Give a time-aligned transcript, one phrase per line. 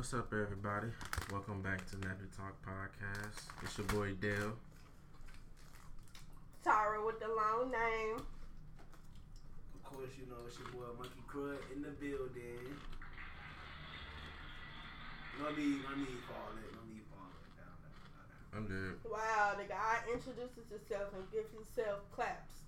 [0.00, 0.86] What's up, everybody?
[1.30, 3.36] Welcome back to Never Talk Podcast.
[3.62, 4.56] It's your boy Dale.
[6.64, 8.16] Tara with the long name.
[8.16, 12.80] Of course, you know it's your boy Monkey Crud in the building.
[15.38, 16.72] No need, no need for all that.
[16.72, 18.56] No need for all that.
[18.56, 18.96] I'm good.
[19.04, 22.60] Wow, the guy introduces himself and gives himself claps.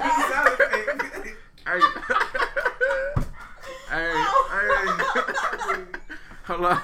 [0.00, 0.30] down.
[0.30, 1.36] Sound effect.
[1.70, 1.78] Hey,
[3.90, 4.10] hey,
[4.50, 4.74] hey.
[6.42, 6.74] Hello.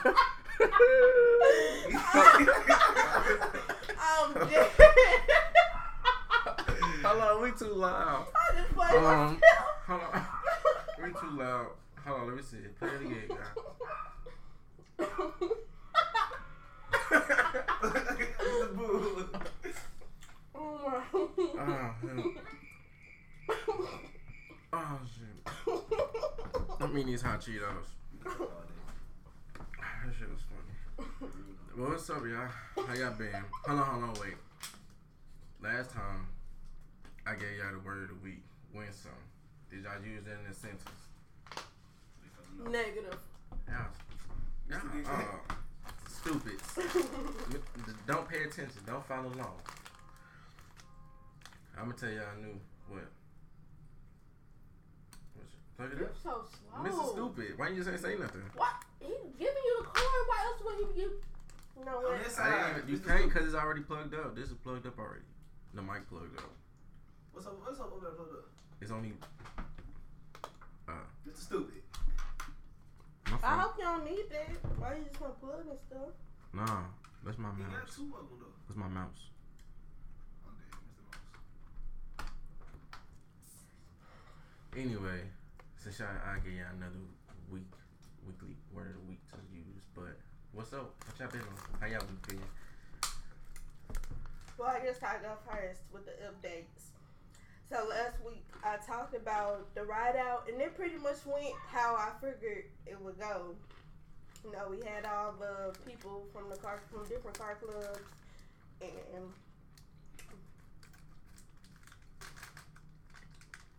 [3.98, 4.70] I'm dead.
[7.02, 8.26] Hello, we too loud.
[8.32, 9.40] I just played Um,
[9.88, 10.24] hold on.
[11.02, 11.70] We too loud.
[12.04, 12.58] Hold on, let me see.
[12.78, 13.52] Play it again, guy.
[18.38, 19.28] the boo.
[20.54, 21.94] Oh,
[24.78, 25.72] Oh, shit.
[26.80, 27.94] I mean these hot Cheetos.
[28.22, 31.32] That shit was funny.
[31.78, 32.84] Well, what's up, y'all?
[32.86, 33.32] How y'all been?
[33.64, 34.34] Hold on, hold on, wait.
[35.62, 36.26] Last time
[37.26, 38.42] I gave y'all the word of the week.
[38.74, 39.12] Win some.
[39.70, 40.82] Did y'all use that in a sentence?
[42.70, 43.18] Negative.
[43.66, 43.90] Y'all,
[44.68, 45.54] y'all, uh,
[46.06, 46.60] stupid.
[48.06, 48.82] Don't pay attention.
[48.86, 49.56] Don't follow along.
[51.78, 53.08] I'm gonna tell y'all new what.
[55.76, 55.98] What's it?
[55.98, 56.22] Look You're that.
[56.22, 56.82] so slow.
[56.84, 57.12] Mr.
[57.12, 57.58] Stupid.
[57.58, 58.42] Why you just ain't say nothing?
[58.54, 58.72] What?
[59.00, 60.24] He giving you the cord.
[60.28, 61.12] Why else would he give?
[61.78, 62.20] You know On what?
[62.24, 62.68] I side.
[62.70, 64.34] ain't even, you can't because it's already plugged up.
[64.34, 65.24] This is plugged up already.
[65.74, 66.50] The mic plugged up.
[67.32, 67.58] What's up?
[67.62, 67.92] What's up?
[67.92, 68.18] What's up?
[68.18, 68.48] What's up?
[68.80, 69.12] It's only.
[70.88, 70.92] Uh,
[71.28, 71.36] Mr.
[71.42, 71.82] Stupid.
[73.42, 74.48] I hope you don't need that.
[74.78, 76.14] Why you just gonna plug and stuff?
[76.54, 76.84] Nah,
[77.24, 77.96] that's my He got mouse.
[77.96, 78.54] two of them though.
[78.68, 79.28] That's my mouse.
[80.46, 81.02] I'm dead, Mr.
[81.04, 82.22] Mouse.
[84.76, 85.20] Anyway,
[85.86, 86.98] since y'all, I gave y'all another
[87.48, 87.70] week,
[88.26, 89.86] weekly word of the week to use.
[89.94, 90.18] But
[90.50, 90.90] what's up?
[91.06, 91.78] What y'all been on?
[91.78, 92.40] How y'all been?
[94.58, 96.90] Well, I guess I go first with the updates.
[97.70, 101.94] So last week I talked about the ride out, and it pretty much went how
[101.94, 103.54] I figured it would go.
[104.44, 108.00] You know, we had all the people from the car from different car clubs,
[108.80, 108.90] and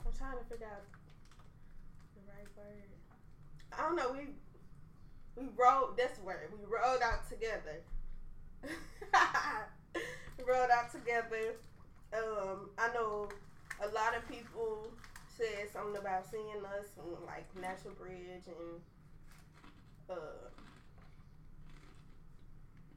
[0.06, 0.97] I'm trying to figure out.
[3.74, 4.12] I don't know.
[4.12, 4.28] We
[5.36, 5.98] we rode.
[5.98, 6.50] this the word.
[6.52, 7.82] We rode out together.
[10.48, 11.56] rode out together.
[12.14, 13.30] Um, I know
[13.84, 14.88] a lot of people
[15.28, 18.82] said something about seeing us on like Natural Bridge and
[20.10, 20.50] uh,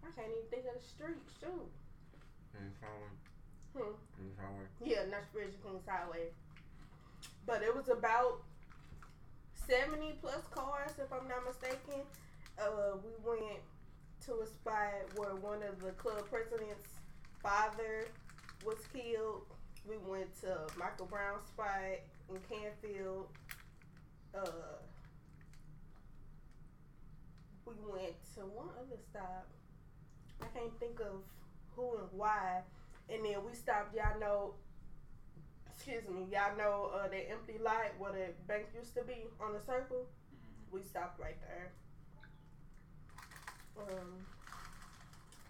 [0.02, 1.20] I can't even think of the street.
[1.40, 1.68] Shoot.
[2.56, 3.16] Ain't following.
[3.76, 3.94] Hmm.
[4.22, 4.68] Ain't following.
[4.84, 6.30] Yeah, Natural Bridge and Kings Highway.
[7.46, 8.42] But it was about
[9.68, 12.02] 70 plus cars, if I'm not mistaken.
[12.58, 13.60] Uh, we went
[14.26, 16.88] to a spot where one of the club president's
[17.42, 18.06] father
[18.64, 19.42] was killed.
[19.88, 23.28] We went to Michael Brown's spot in Canfield.
[24.34, 24.76] Uh,
[27.64, 29.46] we went to one other stop.
[30.42, 31.22] I can't think of
[31.74, 32.62] who and why.
[33.08, 34.54] And then we stopped, y'all know,
[35.80, 39.54] excuse me, y'all know uh, that empty lot where the bank used to be on
[39.54, 40.04] the circle?
[40.70, 41.72] We stopped right there.
[43.80, 44.20] Um,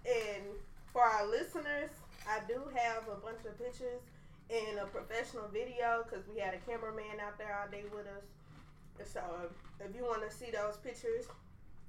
[0.06, 0.46] and
[0.92, 1.90] for our listeners,
[2.30, 4.06] I do have a bunch of pictures
[4.48, 9.10] and a professional video because we had a cameraman out there all day with us.
[9.10, 11.26] So if you want to see those pictures,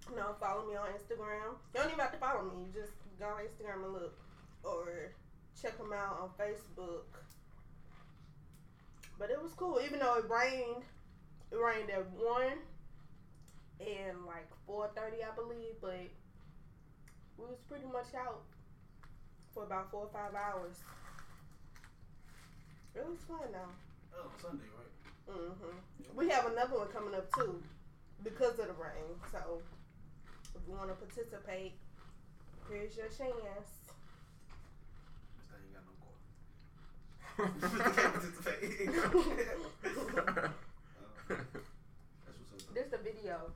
[0.09, 1.61] you know, follow me on Instagram.
[1.75, 2.65] You don't even have to follow me.
[2.65, 4.17] You just go on Instagram and look.
[4.63, 5.13] Or
[5.61, 7.05] check them out on Facebook.
[9.21, 10.81] But it was cool, even though it rained.
[11.51, 12.57] It rained at one
[13.79, 15.75] and like four thirty, I believe.
[15.79, 16.09] But
[17.37, 18.41] we was pretty much out
[19.53, 20.77] for about four or five hours.
[22.95, 24.17] It was fun though.
[24.17, 25.37] Oh, Sunday, right?
[25.37, 25.77] Mm hmm
[26.15, 27.61] We have another one coming up too,
[28.23, 29.21] because of the rain.
[29.31, 29.61] So
[30.55, 31.73] if you want to participate,
[32.67, 33.69] here's your chance.
[38.21, 38.81] Mr.
[38.81, 39.33] ain't got no car.
[39.33, 39.33] Mr.
[39.33, 39.83] can't participate.
[39.83, 40.53] Uh, That's what's up.
[42.73, 43.51] This the video.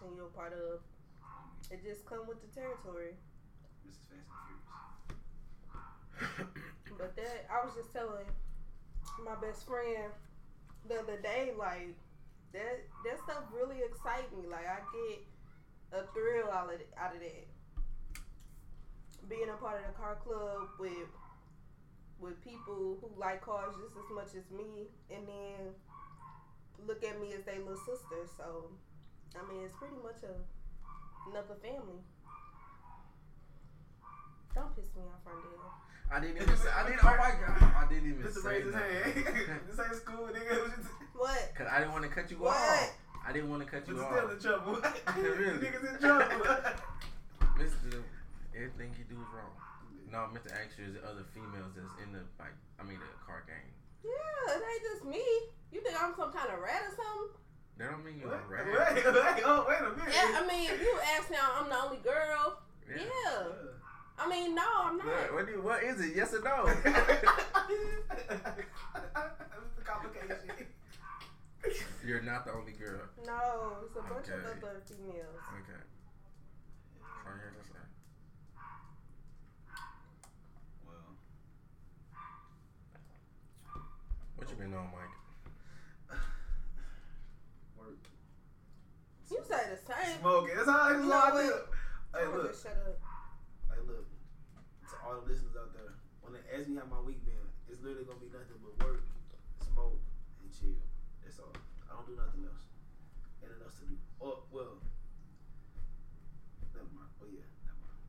[0.00, 0.80] Organization you're a part of.
[1.70, 3.14] It just come with the territory.
[3.84, 4.60] This is Fast and
[6.16, 6.48] Furious.
[6.98, 8.28] But that, I was just telling
[9.24, 10.12] my best friend
[10.86, 11.96] the other day, like
[12.52, 14.46] that that stuff really excite me.
[14.46, 15.24] Like I get
[15.98, 17.48] a thrill out of out of that.
[19.28, 21.10] Being a part of the car club with
[22.20, 25.72] with people who like cars just as much as me, and then
[26.86, 28.28] look at me as their little sister.
[28.36, 28.70] So,
[29.38, 30.34] I mean, it's pretty much a
[31.30, 32.00] another family.
[34.54, 35.72] Don't piss me off, Rondell.
[36.12, 36.68] I didn't even say.
[36.68, 37.00] I didn't.
[37.04, 37.72] Oh my god!
[37.72, 39.60] I didn't even This is say raise his hand.
[39.64, 40.84] this ain't school, nigga.
[41.16, 41.54] What?
[41.56, 42.52] Cause I didn't want to cut you What?
[42.56, 42.92] off.
[43.24, 44.32] I didn't want to cut But you you still off.
[44.34, 44.74] in trouble.
[45.16, 45.56] Really?
[45.64, 46.44] Niggas in trouble.
[47.56, 48.02] Mister,
[48.52, 49.54] everything you do is wrong.
[50.12, 52.52] No, I meant to ask you is the other females that's in the like.
[52.76, 53.72] I mean the car game.
[54.04, 55.22] Yeah, it ain't just me.
[55.72, 57.40] You think I'm some kind of rat or something?
[57.78, 58.40] That don't mean you're What?
[58.44, 58.66] a rat.
[58.66, 60.14] Wait, wait, oh, wait a minute.
[60.14, 62.58] Yeah, I mean, if you ask now, I'm the only girl.
[62.88, 63.02] Yeah.
[63.02, 63.42] Yeah.
[64.18, 65.06] I mean, no, I'm not.
[65.06, 66.14] What, what, do you, what is it?
[66.14, 66.66] Yes or no?
[66.84, 66.94] That's
[69.76, 70.50] the complication.
[72.06, 73.00] You're not the only girl.
[73.26, 74.48] No, it's a bunch of Okay.
[74.60, 75.42] other females.
[75.62, 75.82] Okay.
[77.22, 77.82] Try your to say.
[80.86, 81.16] Well,
[84.36, 86.18] What you been on, Mike?
[87.78, 87.98] work.
[89.30, 90.16] You say the same.
[90.20, 90.56] Smoking.
[90.56, 91.52] That's how, that's You I know do.
[92.16, 92.52] Hey, look.
[92.56, 92.96] shut up.
[93.68, 94.06] Hey, look.
[94.88, 95.92] To all the listeners out there,
[96.24, 99.04] when they ask me how my week been, it's literally gonna be nothing but work,
[99.64, 100.00] smoke,
[100.40, 100.76] and chill.
[101.24, 101.52] That's all.
[101.88, 102.64] I don't do nothing else.
[103.40, 103.96] Ain't nothing else to do.
[104.20, 104.80] Oh, well.
[106.72, 107.08] Never mind.
[107.20, 108.00] Oh yeah, never mind.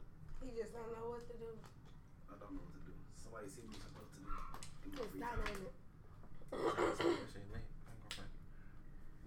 [0.43, 1.51] He just don't know what to do.
[2.31, 2.93] I don't know what to do.
[3.19, 4.31] Somebody see me supposed to do.
[4.91, 5.75] It's not in it.
[6.51, 7.63] That uh-huh shit lit.
[7.87, 8.43] I'm gonna fuck it.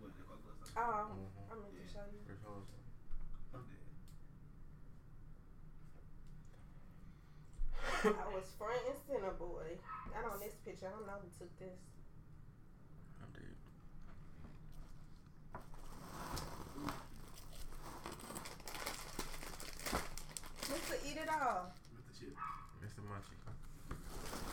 [0.00, 0.12] What?
[0.14, 0.76] That car club stuff?
[0.76, 1.48] Oh, Mhm.
[1.50, 2.20] I'm going to show you.
[2.28, 2.68] Rip hoes.
[3.54, 3.82] I'm dead.
[8.66, 9.78] I front and center, boy.
[10.12, 10.88] Not on this picture.
[10.88, 11.78] I don't know who took this.
[13.22, 13.54] I'm dead.
[20.66, 20.94] Mr.
[21.06, 21.70] Eat It All.
[21.94, 22.34] With the chip.
[22.82, 23.06] Mr.
[23.06, 23.38] Munchie.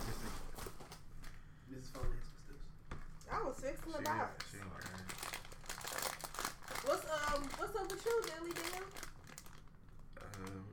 [0.06, 0.30] Mr.
[1.74, 1.90] Mrs.
[1.90, 2.66] Phone has some steps.
[3.32, 4.44] I was fixing She, the box.
[4.52, 5.24] she like, eh.
[6.86, 8.86] What's um what's up with you, Dilly Dale?
[10.22, 10.64] Um,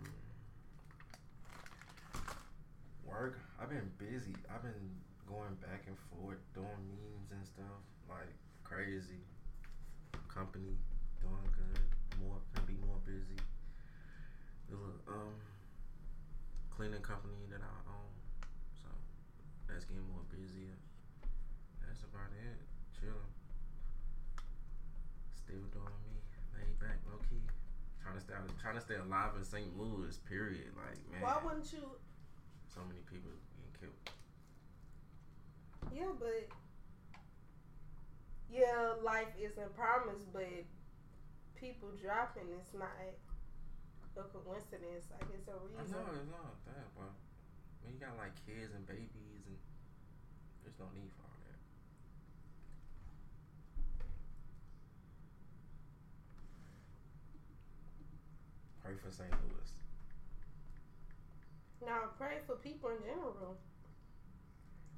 [3.07, 3.39] work.
[3.60, 4.35] I've been busy.
[4.51, 4.91] I've been
[5.23, 7.79] going back and forth doing memes and stuff
[8.11, 8.35] like
[8.67, 9.23] crazy.
[10.27, 10.75] Company
[11.23, 11.87] doing good.
[12.19, 13.39] More can be more busy.
[14.71, 14.75] A
[15.07, 15.35] um
[16.67, 18.11] cleaning company that I own,
[18.75, 18.91] so
[19.67, 20.75] that's getting more busier.
[21.79, 22.59] That's about it.
[22.99, 23.31] Chilling.
[25.31, 26.15] Still doing me.
[26.59, 27.39] Laid back, low key
[28.03, 29.71] trying to stay trying to stay alive in St.
[29.79, 30.19] Louis.
[30.27, 30.75] Period.
[30.75, 31.95] Like man, Why wouldn't you?
[32.67, 33.31] so many people.
[35.91, 36.47] Yeah, but
[38.49, 40.47] yeah, life isn't promised, but
[41.55, 45.07] people dropping it's not a coincidence.
[45.11, 45.91] Like it's a reason.
[45.91, 47.11] know it's not that, but
[47.83, 49.57] when you got like kids and babies and
[50.63, 51.59] there's no need for all that.
[58.83, 59.31] Pray for St.
[59.31, 59.71] Louis.
[61.85, 63.57] Now pray for people in general.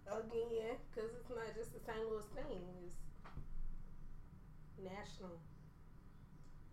[0.07, 1.97] Again, because it's not just the St.
[2.09, 2.91] Louis thing;
[4.67, 5.39] it's national.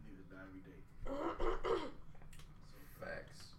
[0.05, 0.83] Niggas die every day.
[3.01, 3.55] Facts.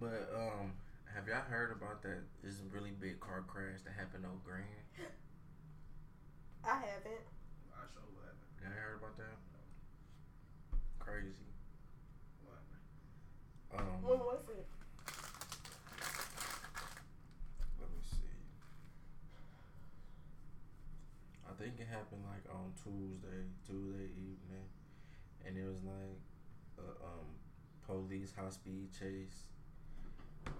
[0.00, 0.72] But um,
[1.14, 2.22] have y'all heard about that?
[2.42, 4.64] This really big car crash that happened on Grand.
[6.64, 7.22] I haven't.
[7.70, 8.48] I sure will happen.
[8.62, 9.36] Y'all heard about that?
[10.98, 11.52] Crazy.
[12.42, 13.78] What?
[13.78, 14.66] Um, When was it?
[17.78, 18.34] let me see.
[21.46, 24.68] I think it happened like on Tuesday, Tuesday evening,
[25.46, 26.20] and it was like
[26.76, 27.24] a um
[27.88, 29.48] police high speed chase,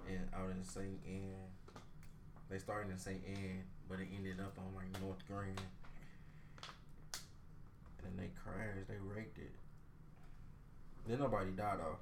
[0.08, 0.96] and out in St.
[1.04, 1.44] Ann.
[2.48, 3.20] They started in St.
[3.26, 5.60] Ann, but it ended up on like North Grand,
[8.06, 8.88] and they crashed.
[8.88, 9.52] They wrecked it.
[11.06, 11.98] Then nobody died though.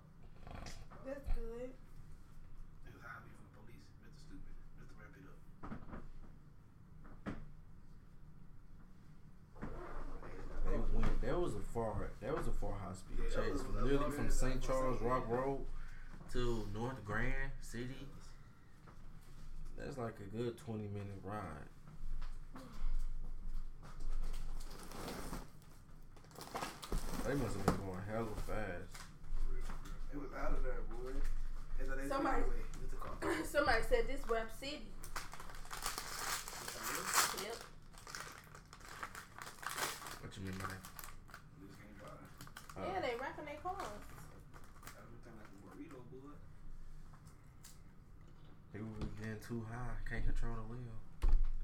[1.05, 1.71] That's good.
[11.73, 12.11] far.
[12.21, 12.35] That
[12.93, 14.63] was a far high Yeah, that was- From that literally from St.
[14.63, 15.29] Charles Rock.
[15.29, 15.67] Road
[16.33, 18.07] to North Grand City.
[19.77, 21.69] That's like a good twenty minute ride.
[27.27, 28.91] They must have been going hella fast.
[30.13, 31.13] It was out of there, boy.
[31.81, 33.47] And so they Somebody- anyway, Mr.
[33.53, 34.83] Somebody said this Rap City.
[37.43, 37.57] Yep.
[40.21, 40.83] What you mean by that?
[41.61, 42.11] We just came by.
[42.11, 44.03] Uh, yeah, they rapping their cars.
[44.99, 46.35] Everything like a burrito, boy.
[49.33, 50.93] People getting too high, can't control the wheel.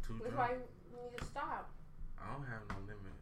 [0.00, 0.40] Too That's drunk.
[0.40, 0.50] why
[0.88, 1.68] you need to stop.
[2.16, 3.20] I don't have no limit.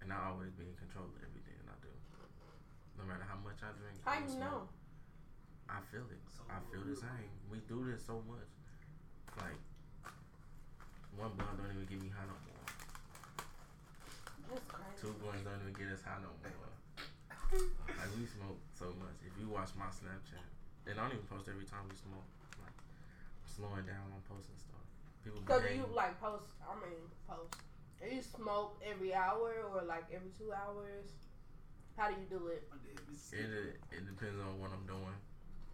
[0.00, 1.92] And I always be in control of everything I do.
[2.96, 4.00] No matter how much I drink.
[4.08, 5.68] How or you smoke, know?
[5.68, 6.24] I feel it.
[6.32, 7.28] So I feel the same.
[7.52, 8.48] We do this so much.
[9.36, 9.60] Like,
[11.12, 12.64] one blunt don't even get me high no more.
[14.48, 14.96] That's crazy.
[14.96, 16.72] Two blunts don't even get us high no more.
[17.84, 19.20] like, we smoke so much.
[19.28, 20.40] If you watch my Snapchat,
[20.88, 22.24] and I don't even post every time we smoke.
[23.60, 24.84] Like, I'm slowing down on posting stuff.
[25.24, 26.48] People So do you like post?
[26.64, 27.60] I mean, post.
[28.00, 31.12] Do you smoke every hour or like every two hours?
[31.96, 32.64] How do you do it?
[33.32, 35.16] It, it depends on what I'm doing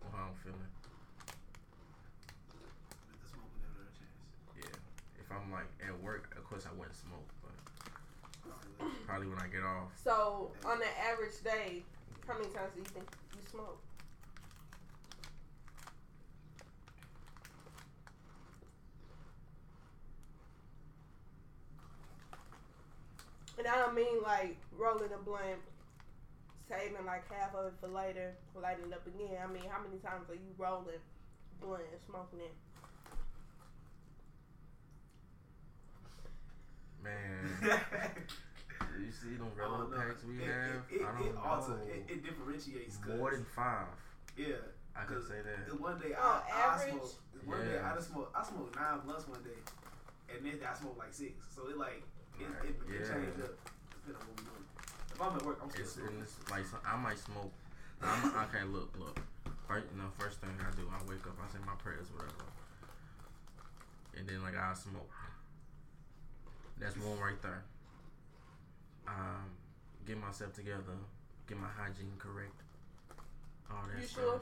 [0.02, 0.70] or how I'm feeling.
[3.06, 3.30] Mr.
[3.30, 4.18] Smoke whenever there's a chance.
[4.58, 5.22] Yeah.
[5.22, 7.54] If I'm like at work, of course I wouldn't smoke, but
[8.50, 9.06] I feel it.
[9.06, 9.94] probably when I get off.
[9.94, 11.86] So on an average day,
[12.26, 13.06] how many times do you think
[13.38, 13.78] you smoke?
[23.58, 25.60] And I don't mean like rolling a blunt,
[26.68, 29.38] saving like half of it for later, lighting it up again.
[29.42, 31.00] I mean, how many times are you rolling
[31.60, 32.54] blunt and smoking it?
[37.02, 37.46] Man,
[38.98, 39.96] you see them I don't Rello know.
[39.96, 40.82] packs we It- have?
[40.90, 41.92] It, it, I don't it alter, know.
[41.92, 42.96] it, it differentiates.
[42.96, 43.86] 'cause- More than five.
[44.36, 44.56] yeah.
[44.96, 45.68] I could 'cause say that.
[45.68, 46.90] the One day Oh, I, I average?
[46.94, 47.14] smoked.
[47.44, 48.34] One day I just smoked.
[48.34, 49.60] I smoked nine blunts one day,
[50.34, 51.32] and then I smoked like six.
[51.54, 52.02] So it like
[52.40, 52.68] it, Right.
[52.70, 53.12] it, it Yeah.
[53.14, 53.54] changed up
[53.90, 54.64] depending on what we doing.
[55.12, 56.20] If I'm at work, I'm still It's, smoking.
[56.20, 57.52] it's like so I might smoke.
[58.02, 59.18] I'm, okay, look, look.
[59.66, 62.44] First, you know, first thing I do, I wake up, I say my prayers, whatever,
[64.16, 65.10] and then like I smoke.
[66.78, 67.64] That's one right there.
[69.08, 69.48] Um,
[70.06, 70.94] get myself together,
[71.48, 72.52] get my hygiene correct.
[73.70, 74.22] All that You stuff.
[74.24, 74.40] sure?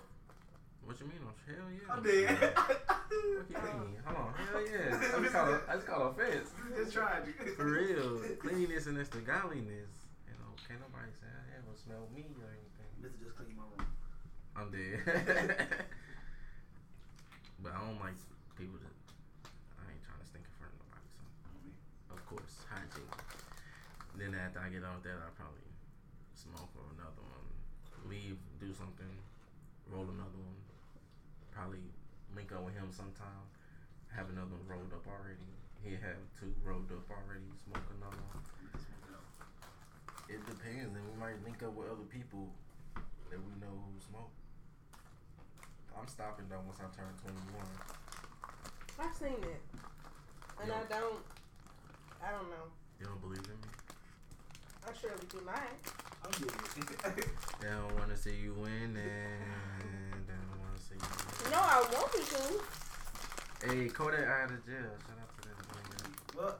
[0.84, 1.20] What you mean?
[1.24, 1.88] Oh, hell yeah.
[1.88, 2.54] I'm I'm dead.
[2.54, 3.56] What you
[3.88, 3.96] mean?
[4.04, 4.92] Hold on, hell yeah.
[4.92, 6.48] I just call I just call offense.
[6.76, 7.32] Just tried you.
[7.56, 9.92] For real, cleanliness and that's the godliness.
[10.28, 12.90] You know, can't nobody say I ever smell me or anything.
[13.00, 13.88] Mister just clean my room.
[14.54, 15.00] I'm dead.
[17.64, 18.14] but I don't like
[18.60, 18.94] people that
[19.80, 21.08] I ain't trying to stink in front of nobody.
[22.06, 23.08] So of course, hygiene.
[24.20, 25.66] Then after I get out there, I probably
[26.38, 27.48] smoke or another one,
[28.06, 29.10] leave, do something,
[29.90, 30.53] roll another one.
[31.54, 31.78] Probably
[32.34, 33.46] link up with him sometime.
[34.10, 35.46] Have another one rolled up already.
[35.82, 37.46] He have two rolled up already.
[37.62, 38.42] Smoke another one.
[40.28, 42.48] It depends, and we might link up with other people
[43.30, 44.30] that we know who smoke.
[45.94, 47.38] I'm stopping though once I turn 21.
[48.98, 49.62] I've seen it,
[50.60, 50.80] and Yeah.
[50.80, 51.22] I don't.
[52.22, 52.66] I don't know.
[52.98, 53.70] You don't believe in me?
[54.86, 55.70] I surely do not.
[56.24, 56.30] I'm
[57.14, 57.30] dead.
[57.60, 60.03] They don't want to see you winning.
[61.00, 61.50] See you.
[61.50, 62.42] No, I want you to.
[63.66, 64.92] Hey, Kodak out of jail.
[65.06, 66.36] Shout out to that nigga.
[66.36, 66.54] well,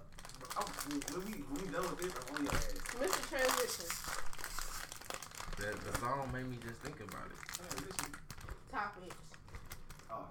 [0.57, 0.67] I'm,
[1.13, 2.73] when we when we done with this, I'm on your ass.
[3.01, 3.21] Mr.
[3.29, 3.89] Transition.
[5.59, 7.39] That the song made me just think about it.
[8.73, 9.15] Topics.
[10.11, 10.27] Oh,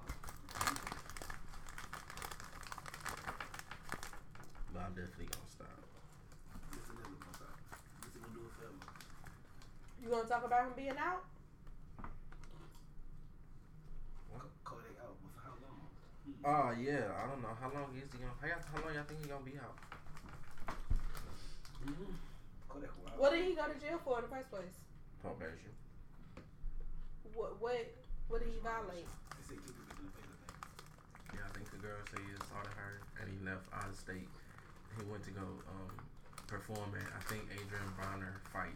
[4.73, 5.79] But I'm definitely gonna stop.
[6.71, 7.55] Mister never gonna stop.
[8.03, 8.79] Mister gonna do it forever.
[10.01, 11.23] You gonna talk about him being out?
[14.33, 15.55] Co- Kodak out, but for how
[16.25, 16.35] long?
[16.45, 18.33] Oh yeah, I don't know how long is he gonna?
[18.41, 19.75] How, y'all- how long y'all think he gonna be out?
[21.83, 22.13] Mm-hmm.
[23.19, 24.75] What did he go to jail for in the first place?
[25.21, 25.71] Probation.
[27.35, 27.79] What what
[28.27, 29.07] what did he violate?
[29.37, 31.37] They say keep it in the face, I think.
[31.39, 34.27] Yeah, I think the girl said he assaulted her and he left out of state.
[34.99, 35.93] He went to go um,
[36.47, 38.75] perform at I think Adrien Broner fight,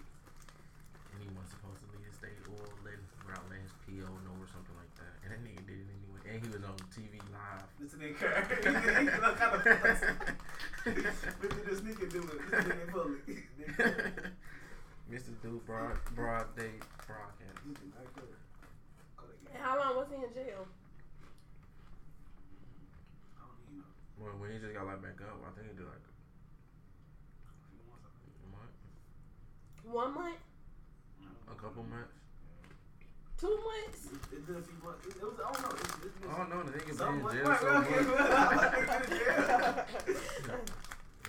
[1.14, 4.36] and he wasn't supposed to leave the state or let without letting his PO know
[4.40, 5.14] or something like that.
[5.28, 5.67] And that nigga did it anyway,
[6.32, 7.64] and he was on TV live.
[7.80, 8.18] Mister nigga,
[8.64, 10.02] he he look kind of fuss.
[10.86, 12.52] Mister this nigga do it.
[12.52, 13.24] This nigga in public.
[15.12, 15.32] Mr.
[15.42, 16.72] Dude, broad, broad day
[17.08, 17.60] broadcast.
[17.64, 18.36] He did not good.
[19.16, 20.68] Kodak And how long was he in jail?
[23.40, 23.88] I don't even know.
[24.20, 27.80] Well, when he just got like back up, I think he did like A few
[27.88, 28.36] months, I think.
[28.36, 28.76] a month.
[29.96, 30.44] One month,
[31.48, 32.17] A couple months.
[33.40, 34.06] Two months.
[34.06, 35.06] It, it been a few months.
[35.06, 35.72] It, it was, I don't know.
[35.78, 37.90] It's, it's been Oh no, the nigga some been in jail so much.
[37.90, 39.86] but I'm like, nigga in jail.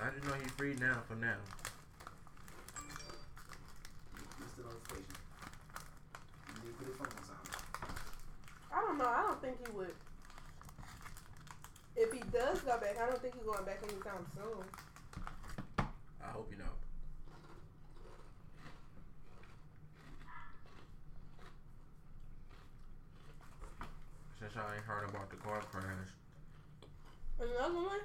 [0.01, 1.37] I just know he's free now for now.
[4.39, 5.15] Missed the notification.
[6.49, 7.53] You need to put your phone on silent.
[8.73, 9.11] I don't know.
[9.11, 9.95] I don't think he would.
[11.97, 14.63] If he does go back, I don't think he's going back anytime soon.
[16.23, 16.78] I hope you know.
[24.39, 26.09] Since I ain't heard about the car crash,
[27.41, 28.01] Another one?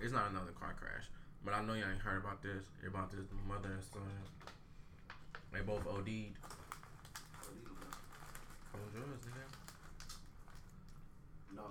[0.00, 1.04] it's not another car crash.
[1.44, 2.64] But I know y'all ain't heard about this.
[2.86, 4.02] About this mother and son.
[5.52, 6.34] They both OD'd Illegal,
[7.78, 7.94] man.
[8.70, 9.44] from drugs, oh, nigga.
[11.56, 11.66] No.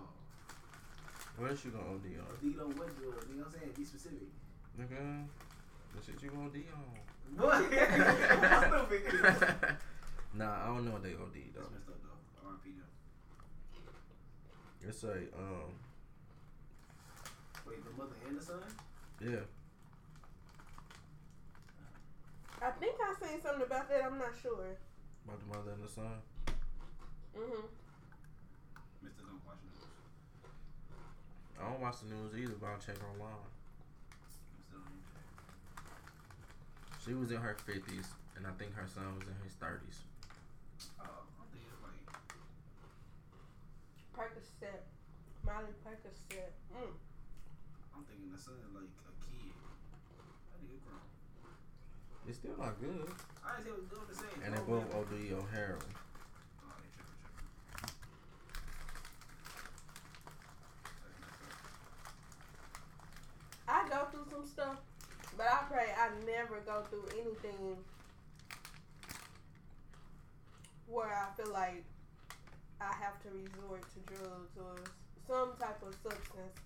[1.37, 2.37] What else you gonna OD on?
[2.41, 3.25] Illegal on what drugs?
[3.29, 3.71] You know what I'm saying?
[3.77, 4.27] Be specific.
[4.79, 5.27] Nigga,
[5.95, 6.87] the shit you gonna OD on.
[7.37, 7.63] What?
[10.29, 10.39] Stupid.
[10.45, 11.69] nah, I don't know what they OD That's though.
[11.73, 12.47] messed up though.
[12.49, 12.69] R.I.P.
[12.71, 12.85] them.
[14.87, 15.73] It's a um,
[17.67, 18.59] Wait, the mother and the son?
[19.21, 19.45] yeah.
[22.61, 24.03] I think I seen something about that.
[24.03, 24.75] I'm not sure.
[25.25, 26.17] About the mother and the son.
[27.35, 27.65] hmm
[29.01, 29.85] Mister don't watch news.
[31.59, 33.47] I don't watch the news either, but I'll check online.
[34.57, 35.27] Mister don't check.
[37.05, 40.03] She was in her fifties, and I think her son was in his thirties.
[40.79, 41.99] Oh, I think it's like
[44.15, 44.87] Percocet.
[45.45, 46.55] Molly Percocet.
[46.71, 46.95] Mm.
[47.95, 49.51] I'm thinking the son like a kid.
[50.55, 51.03] That nigga grown.
[52.27, 53.11] It's still not good.
[53.43, 54.31] I didn't say it was good to say.
[54.45, 55.91] And they both OD on heroin.
[56.63, 57.99] Oh, they tripping, tripping.
[61.03, 61.59] That's messed up.
[63.67, 64.79] I go through some stuff,
[65.35, 67.75] but I pray I never go through anything
[70.89, 71.83] where I feel like
[72.81, 74.75] I have to resort to drugs or
[75.27, 76.57] some type of substance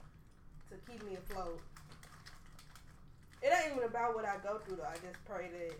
[0.69, 1.59] to keep me afloat.
[3.41, 4.87] It ain't even about what I go through though.
[4.89, 5.75] I just pray that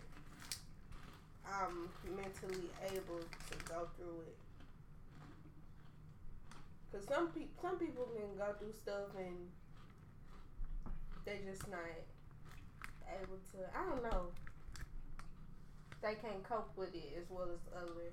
[1.46, 4.36] I'm mentally able to go through it.
[6.92, 9.48] Cause some people, some people can go through stuff and
[11.24, 11.80] they just not
[13.20, 13.58] able to.
[13.76, 14.26] I don't know.
[16.02, 18.12] They can't cope with it as well as others.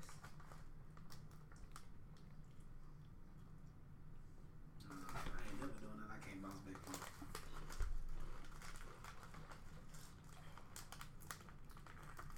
[4.89, 6.10] Uh, I ain't never doing that.
[6.10, 6.96] I can't bounce back from.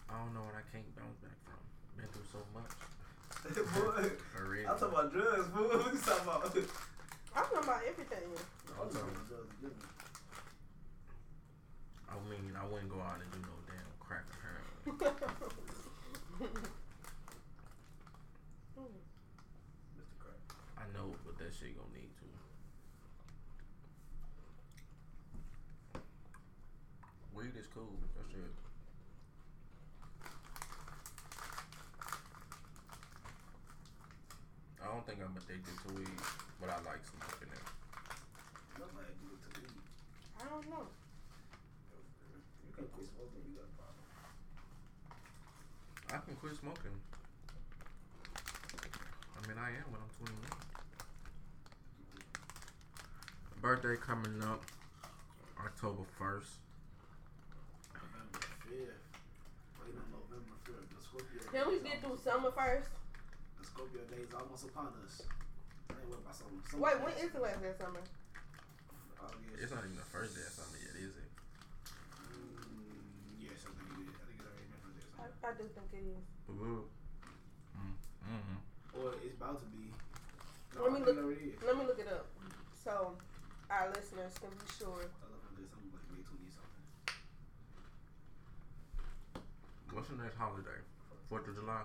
[0.10, 1.60] I don't know what I can't bounce back from.
[2.00, 2.72] Been through so much.
[3.76, 4.72] Boy, For real.
[4.72, 5.68] I'm talking about drugs, fool.
[5.84, 6.48] What you talking about?
[6.48, 8.24] I'm talking about everything.
[8.24, 9.76] I'm talking about drugs.
[12.08, 14.96] I mean, I wouldn't go out and do no damn crack or heroin.
[20.00, 20.16] Mr.
[20.24, 20.40] Crack.
[20.78, 22.28] I know what that shit gonna need to.
[27.36, 27.98] Weed is cool.
[28.16, 28.54] That shit.
[34.84, 36.20] I don't think I'm addicted to weed,
[36.60, 37.64] but I like smoking it.
[38.76, 39.72] Nobody do it to me.
[40.36, 40.84] I don't know.
[42.68, 43.40] You can quit smoking.
[43.48, 44.04] You got a problem.
[46.12, 47.00] I can quit smoking.
[48.36, 50.44] I mean, I am when I'm 21.
[53.64, 54.68] Birthday coming up
[55.64, 56.60] October 1st.
[57.96, 59.08] November 5th.
[59.80, 60.92] Wait on November 5th.
[60.92, 61.48] The Scorpio.
[61.48, 62.92] Can we days get through summer first?
[63.74, 65.26] The Scorpio days almost upon us.
[65.90, 66.62] I ain't worried about summer.
[66.70, 67.24] summer Wait, when days.
[67.26, 68.04] is the last day of summer?
[69.18, 69.58] August.
[69.58, 71.30] It's not even the first day of summer yet, is it?
[72.22, 74.14] Mm, yes, I think it is.
[74.14, 75.34] I think it's already been first day of summer.
[75.42, 76.24] I do think it is.
[76.46, 76.86] Boo.
[77.74, 77.98] Mm.
[78.30, 78.58] Mm-hmm.
[79.02, 79.90] Or it's about to be.
[80.78, 81.58] Let me look- it.
[81.66, 82.30] Let me look it up
[82.78, 83.18] so
[83.74, 85.02] our listeners can be sure.
[85.10, 85.70] I look at this.
[85.74, 86.86] I'm like May 20 something.
[89.94, 90.78] What's the next holiday?
[91.30, 91.82] Fourth of July.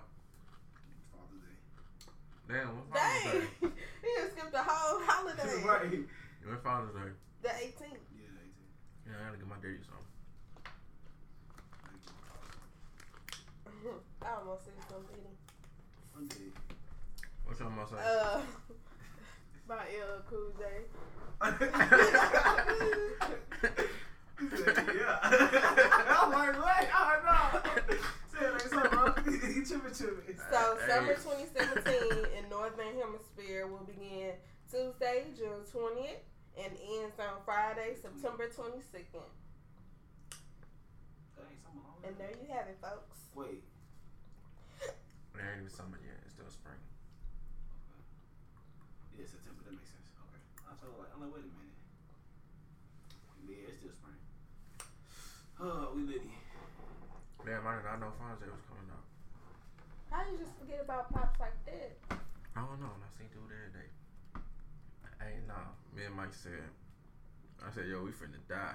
[2.49, 3.41] Father's Damn, what's Father's Dang!
[3.41, 3.47] Day?
[4.01, 5.63] he just skipped the whole holiday.
[5.65, 5.99] right.
[6.45, 7.11] When's Father's Day?
[7.43, 8.01] The 18th.
[8.17, 8.53] Yeah, 18.
[9.05, 9.95] Yeah, I gotta get my daddy some.
[14.25, 15.23] I almost said something.
[16.17, 16.51] I'm dead.
[17.45, 17.97] What y'all must say?
[17.97, 18.41] Uh,
[19.67, 20.63] by L Cool J.
[24.41, 25.19] Yeah.
[25.21, 26.87] I'm like, what?
[26.95, 27.37] Oh, no.
[28.31, 29.33] Say it like something, bro.
[29.33, 30.39] He tripping, tripping.
[30.51, 34.33] So summer 2017 in Northern Hemisphere will begin
[34.69, 36.23] Tuesday, June 20th,
[36.57, 39.27] and ends on Friday, September 22nd.
[42.05, 43.19] And there you have it, folks.
[43.35, 43.61] Wait.
[44.81, 46.17] It ain't even summer yet.
[46.25, 46.79] It's still spring.
[49.15, 49.61] Yeah, September.
[49.67, 50.07] That makes sense.
[50.15, 50.41] Okay.
[50.63, 51.77] I was like, I'm like, wait a minute.
[53.45, 54.19] Yeah, it's still spring.
[55.59, 56.31] Oh, we litty.
[57.43, 59.03] Damn, I did not know Fonzie was coming out.
[60.07, 62.17] How you just forget about pops like that?
[62.55, 62.89] I don't know.
[62.89, 63.89] and I seen dude every day.
[65.21, 65.69] Hey, nah.
[65.95, 66.65] Me and Mike said.
[67.63, 68.73] I said, yo, we finna die.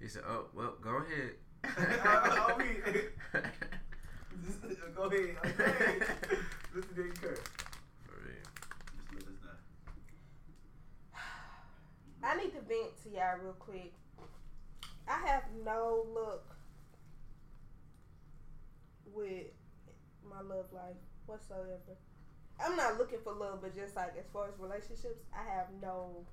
[0.00, 1.34] He said, oh, well, go ahead.
[2.58, 2.82] We-
[4.46, 5.36] Just, uh, go ahead.
[5.44, 5.98] Okay.
[6.74, 7.36] Listen to Curry.
[8.06, 8.46] For real.
[8.94, 11.18] Just let us die.
[12.22, 13.92] I need to vent to y'all real quick.
[15.08, 16.44] I have no look
[19.12, 19.46] with
[20.30, 20.94] my love life
[21.28, 21.96] whatsoever.
[22.60, 26.26] I'm not looking for love, but just like as far as relationships, I have no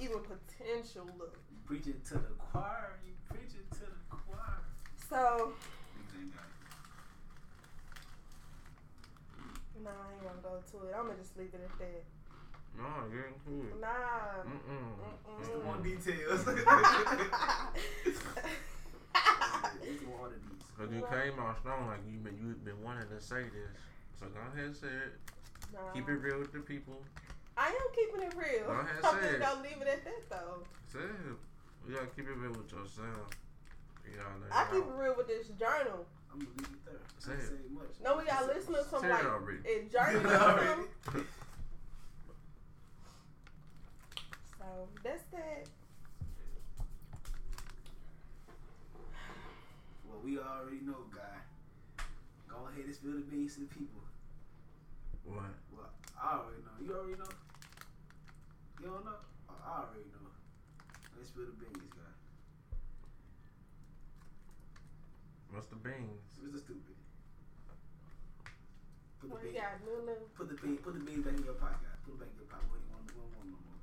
[0.00, 1.34] even potential love.
[1.50, 3.00] You it to the choir.
[3.04, 4.62] You preach it to the choir.
[5.08, 5.52] So,
[5.96, 6.44] Big thing, guys.
[9.82, 10.94] nah, I ain't gonna go to it.
[10.96, 12.04] I'm gonna just leave it at that.
[12.78, 13.66] No, you ain't cool.
[13.80, 14.44] Nah.
[14.46, 14.94] Mm-mm.
[15.40, 15.66] Just the Mm-mm.
[15.66, 16.44] one details.
[18.04, 18.22] Just
[20.00, 20.62] the one of these.
[20.78, 23.74] Cause you came out strong, like you've been you've been wanting to say this.
[24.20, 25.12] So go ahead and say it.
[25.72, 25.92] Nah.
[25.94, 27.02] Keep it real with the people.
[27.56, 28.66] I am keeping it real.
[28.66, 29.40] Go ahead, I'm say it.
[29.40, 30.62] gonna leave it at that though.
[30.92, 31.36] Say it.
[31.88, 33.30] You gotta keep it real with yourself.
[34.06, 34.90] You gotta let I it keep out.
[34.90, 36.06] it real with this journal.
[36.32, 37.00] I'm gonna leave it there.
[37.18, 37.46] Say I it.
[37.48, 37.94] say much.
[38.04, 39.58] No, we got listeners from Say it like already.
[39.66, 40.24] in Germany.
[40.34, 40.82] or Already.
[41.04, 41.24] something.
[44.58, 45.64] So that's that.
[50.06, 52.04] Well, we already know, guy.
[52.48, 54.02] Go ahead and spill the beans to the people.
[55.28, 55.52] What?
[55.76, 56.76] Well, I already know.
[56.80, 57.32] You already know.
[58.80, 59.20] You don't know?
[59.50, 60.32] Oh, I already know.
[61.16, 62.12] Let's spill the beans, guy.
[65.52, 66.22] What's the beans?
[66.40, 66.58] Mr.
[66.64, 66.96] Stupid.
[69.20, 69.58] Put the beans.
[69.58, 69.82] got,
[70.38, 70.76] Put the bean.
[70.78, 71.92] Put the beans back in your pot, guy.
[72.06, 72.62] Put it back in your pot.
[72.70, 73.04] What do you want?
[73.04, 73.80] We don't want no more.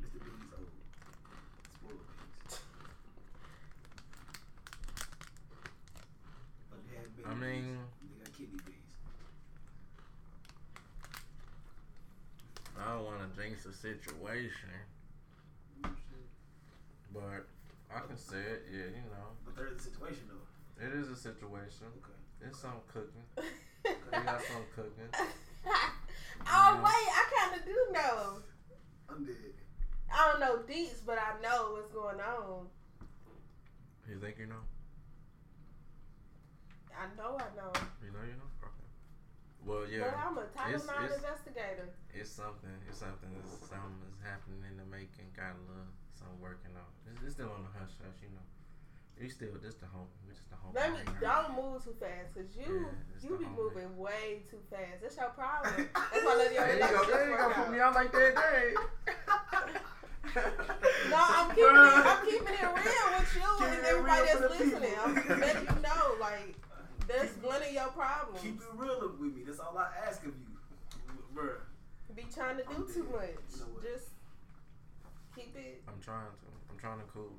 [0.00, 0.18] Mr.
[0.22, 0.70] Beans old.
[1.76, 2.62] Spoiled beans.
[6.70, 7.92] But they had baby I mean- beans.
[8.08, 8.78] they got kidney beans.
[12.92, 14.68] I don't want to jinx the situation,
[15.82, 17.46] but
[17.88, 18.66] I can say it.
[18.70, 20.84] Yeah, you know, But there's a situation though.
[20.84, 21.88] it is a situation.
[22.04, 22.48] Okay.
[22.48, 23.24] It's some cooking.
[23.84, 25.08] We got some cooking.
[25.14, 28.36] oh wait, I kind of do know.
[29.08, 29.36] I'm dead.
[30.12, 32.66] I don't know deets, but I know what's going on.
[34.06, 34.62] You think you know?
[36.94, 37.72] I know I know.
[38.04, 38.50] You know you know?
[38.62, 38.81] Okay.
[39.64, 40.10] Well, But yeah.
[40.26, 41.86] I'm a Title It's- IX it's- investigator.
[42.12, 42.74] It's something.
[42.88, 43.30] It's something.
[43.38, 45.30] It's something is happening in the making.
[45.36, 45.86] Got a little
[46.18, 46.90] something working on.
[47.08, 48.42] It's, it's still on the hush hush, you know.
[49.20, 50.08] You still just the home.
[50.26, 50.72] We just the home.
[50.74, 54.98] Let me don't move too fast, cause you Yeah, you be moving way too fast.
[55.00, 55.88] That's your problem.
[55.94, 56.86] That's why none of your There you go.
[56.86, 57.46] relationships There you go.
[57.46, 58.34] work Put me out like that.
[58.34, 58.74] Day.
[61.10, 62.02] No, I'm keeping it.
[62.02, 64.90] I'm keeping it real with you Keep and everybody that's listening.
[64.90, 65.02] people.
[65.04, 66.56] I'm letting you know, like
[67.08, 68.40] that's Keep- one of your problems.
[68.42, 69.42] Keep it real with me.
[69.46, 70.34] That's all I ask of you,
[71.34, 71.56] bruh.
[72.14, 73.12] Be trying to do I'm too dead.
[73.12, 73.30] much.
[73.54, 73.80] You know?
[73.82, 74.08] Just
[75.34, 76.32] keep it I'm trying to.
[76.70, 77.32] I'm trying to cool.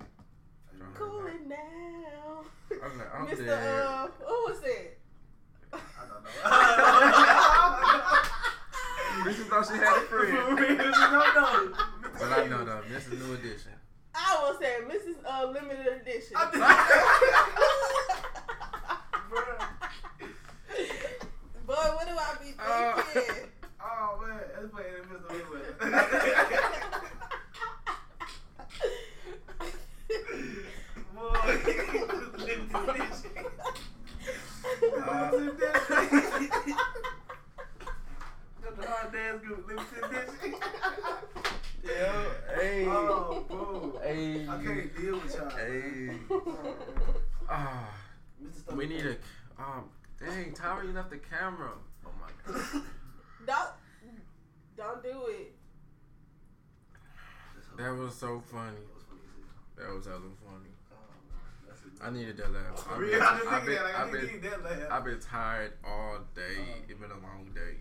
[0.78, 2.44] Trying to- cool it now.
[2.84, 3.46] I'm, like, I'm Mr.
[3.46, 3.80] dead.
[3.80, 5.00] Uh, who was it?
[5.72, 5.78] I
[6.10, 6.30] don't know.
[9.32, 9.48] Mrs.
[9.48, 10.68] thought she had a For friend.
[10.68, 10.92] you
[11.34, 11.76] don't.
[12.20, 12.82] But I know though.
[12.90, 13.72] This is new edition.
[14.16, 15.18] I was saying Mrs.
[15.26, 16.36] Uh, Limited Edition.
[16.38, 16.62] I did-
[19.34, 19.68] Bruh.
[21.84, 23.50] Boy, what do I be Uh, thinking?
[23.86, 25.28] Oh man, that's playing in Mr.
[25.28, 25.74] Mayweather.
[31.16, 31.60] Boy,
[32.38, 33.32] limited edition.
[34.82, 36.78] Limited edition.
[38.64, 40.60] Got the hard dance group, limited edition.
[41.84, 42.24] Yeah.
[42.56, 42.86] Hey.
[42.88, 44.00] Oh, boo.
[44.04, 44.48] Hey.
[44.48, 45.50] I can't deal with y'all.
[45.50, 46.18] Hey.
[47.50, 47.90] Ah.
[48.44, 48.76] Mr.
[48.76, 49.16] We need a.
[49.62, 49.90] Um.
[50.24, 51.72] Dang, Tyra, you left the camera.
[52.06, 52.66] Oh my god.
[53.46, 53.70] don't
[54.78, 55.54] don't do it.
[57.78, 58.78] That was so funny.
[58.78, 59.88] That was funny as hell.
[59.88, 60.72] That was hella funny.
[60.92, 60.96] Oh,
[61.28, 61.68] man.
[61.68, 61.92] That's it.
[62.02, 62.88] I needed that laugh.
[62.90, 63.96] I've been, I just I've been, that.
[63.96, 64.92] I've been, laugh.
[64.92, 66.56] I've been tired all day.
[66.62, 66.88] Uh.
[66.88, 67.76] It's been a long day.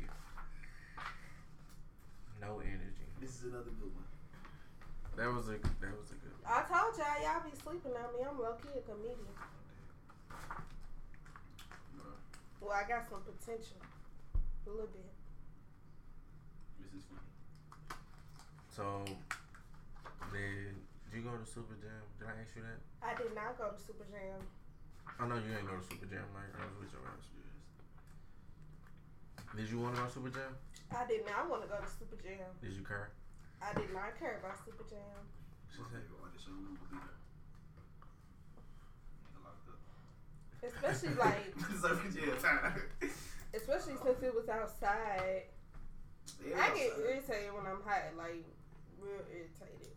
[2.40, 3.06] No energy.
[3.20, 4.10] This is another good one.
[5.14, 5.62] That was a.
[5.78, 6.34] That was a good.
[6.42, 6.50] One.
[6.50, 8.26] I told y'all y'all be sleeping on me.
[8.26, 9.30] I'm low key a comedian.
[12.62, 13.82] Well, I got some potential.
[14.66, 15.10] A little bit.
[16.78, 17.26] This is funny.
[18.70, 19.02] So,
[20.30, 20.70] did
[21.10, 21.98] you go to Super Jam?
[22.22, 22.78] Did I ask you that?
[23.02, 24.38] I did not go to Super Jam.
[25.18, 27.26] I know you ain't go to Super Jam like I was with your ass.
[29.58, 30.54] Did you want to go to Super Jam?
[30.94, 32.46] I did not want to go to Super Jam.
[32.62, 33.10] Did you care?
[33.58, 35.18] I did not care about Super Jam.
[35.74, 37.18] She My said, favorite artist, oh, Sean Moon, will be there.
[39.34, 39.82] Nigga locked up.
[40.62, 42.82] Especially like, Surfing jail time.
[43.54, 45.42] especially since it was outside.
[46.46, 47.04] Yeah, I get outside.
[47.04, 48.44] irritated when I'm hot, like
[49.00, 49.90] real irritated.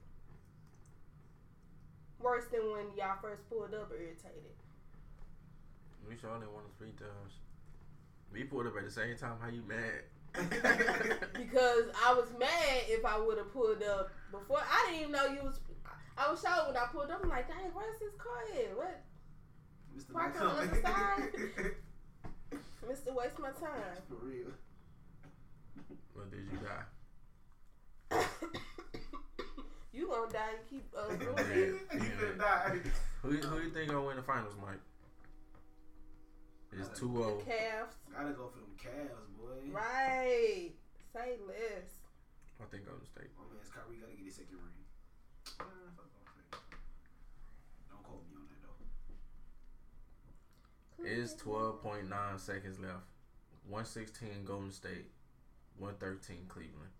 [2.20, 4.56] Worse than when y'all first pulled up irritated.
[6.10, 7.34] we sure didn't want to speak to us.
[8.34, 9.38] We pulled up at the same time.
[9.40, 10.02] How you mad?
[11.34, 14.60] Because I was mad if I would have pulled up before.
[14.60, 15.60] I didn't even know you was.
[16.18, 17.22] I was shocked when I pulled up.
[17.24, 18.76] I'm like, dang, where's this car at?
[18.76, 19.02] What?
[19.98, 20.14] Mr.
[20.14, 20.50] Park Malcolm.
[20.50, 21.72] on the other side.
[22.90, 23.98] Mister, waste my time.
[24.08, 24.52] For real.
[26.16, 26.86] Or did you die?
[29.94, 31.44] you gonna die and keep uh, doing Yeah.
[31.56, 31.82] it.
[31.94, 32.80] you finna die.
[33.24, 34.80] Who who you think gonna win the finals, Mike?
[36.78, 37.42] It's two The zero.
[37.48, 37.96] Cavs.
[38.14, 39.72] Gotta go for them Cavs, boy.
[39.72, 40.72] Right.
[41.14, 41.90] Say less.
[42.62, 43.32] I think Golden State.
[43.40, 44.86] My man's Kyrie gotta get his second ring.
[45.60, 45.64] Uh,
[45.96, 46.60] fuck Golden State.
[47.90, 48.80] Don't quote me on that though.
[51.04, 53.06] It's twelve point nine seconds left.
[53.68, 55.12] One sixteen Golden State.
[55.78, 56.94] One thirteen Cleveland.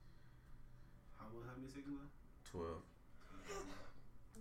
[1.18, 2.52] How, how many seconds left?
[2.52, 2.82] Twelve.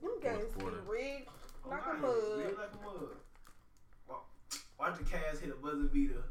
[0.02, 0.80] Them games be quarter.
[0.86, 1.28] rigged
[1.64, 2.14] Oh, like a mug.
[2.36, 3.16] Real like a mug.
[4.78, 6.24] Watch the Cavs hit a buzzer beater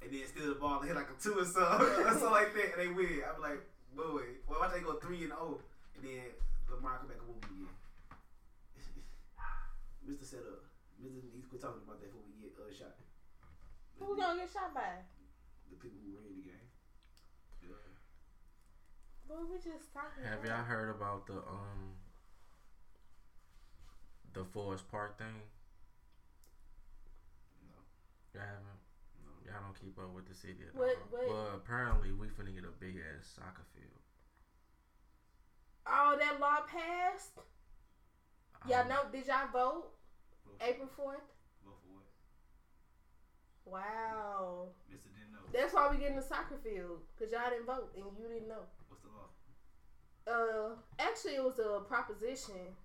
[0.00, 2.54] and then steal the ball and hit like a two or something, or something like
[2.54, 3.20] that, and they win.
[3.26, 3.60] I'm like,
[3.92, 5.58] boy, well, watch they go three and zero,
[5.98, 6.30] and then
[6.70, 7.68] Lamar come back and whoop again.
[10.08, 10.24] Mr.
[10.24, 10.62] Setup,
[11.02, 11.20] Mr.
[11.20, 12.37] needs He's quit talking about that before we
[12.68, 12.96] get uh, shot.
[13.98, 15.02] Who gonna get shot by?
[15.70, 16.68] The people who ran the game.
[17.62, 17.74] Yeah.
[19.28, 20.24] Boy, we just talking.
[20.24, 21.96] Have y'all heard about the um
[24.34, 25.42] the Forest Park thing?
[27.64, 27.74] No.
[28.34, 28.80] Y'all haven't.
[29.24, 29.32] No.
[29.44, 31.02] Y'all don't keep up with the city at What- all.
[31.10, 33.98] what- Well, apparently we finna get a big ass soccer field.
[35.86, 37.38] Oh, that law passed.
[38.68, 39.08] Y'all know?
[39.10, 39.94] Did y'all vote
[40.44, 41.22] Vote April fourth?
[43.70, 44.42] Vote for what?
[44.42, 44.68] Wow.
[44.90, 45.08] Mr.
[45.14, 45.38] didn't know.
[45.52, 48.48] That's why we get in the soccer field because y'all didn't vote and you didn't
[48.48, 48.66] know.
[48.88, 49.28] What's the law?
[50.26, 52.76] Uh, actually, it was a proposition.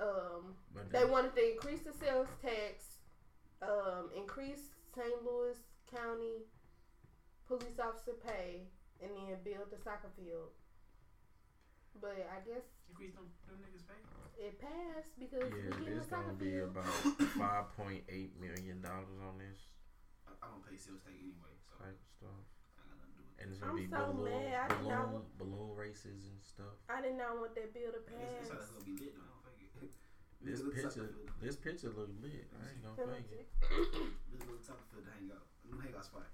[0.00, 2.96] Um, But they wanted to increase the sales tax,
[3.60, 5.24] um, increase St.
[5.24, 5.58] Louis
[5.94, 6.46] County
[7.46, 8.62] police officer pay,
[9.02, 10.50] and then build the soccer field.
[12.00, 14.00] But I guess Increase them, them niggas' pay?
[14.40, 16.72] it passed because we yeah, getting it's gonna be field.
[16.74, 16.88] about
[17.40, 19.68] five point eight million dollars on this
[20.26, 22.40] I, I don't pay sales tax anyway, so I type of stuff,
[22.80, 24.64] got nothing to do with and it's gonna I'm be so balloon mad.
[24.64, 26.74] I did not balloon balloon races and stuff.
[26.88, 28.48] I did not want that bill to pass.
[28.48, 29.22] it's how gonna be lit though.
[29.22, 29.92] I don't fake it.
[30.40, 31.36] This Look at the picture, soccer field.
[31.44, 32.48] this picture look lit.
[32.56, 33.44] I ain't gonna fake it.
[34.32, 35.44] This is the soccer field to hang out.
[35.44, 36.32] A new hangout spot.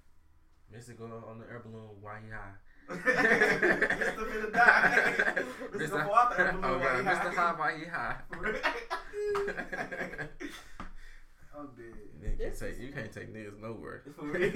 [0.71, 0.95] Mr.
[0.95, 2.55] go on the air balloon while he high.
[2.89, 4.23] Mr.
[4.31, 5.43] finna die.
[5.75, 6.07] Mr.
[6.07, 7.35] Go out the oh, while God, Mr.
[7.35, 7.35] high.
[7.35, 8.17] High while he high.
[11.57, 11.95] I'm dead.
[12.23, 14.03] You can't take you can't take niggas nowhere.
[14.15, 14.51] For real.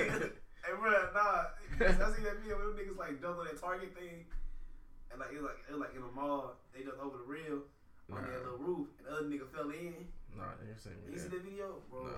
[0.60, 1.56] Hey, bro, nah.
[1.80, 4.26] I see that video where them niggas like jumped that Target thing,
[5.10, 6.60] and like it was like it was like in a mall.
[6.76, 7.64] They jumped over the rail
[8.12, 10.04] on that little roof, and the other nigga fell in.
[10.36, 11.40] nah, you seen me You see that.
[11.40, 12.04] that video, bro?
[12.04, 12.12] Nah.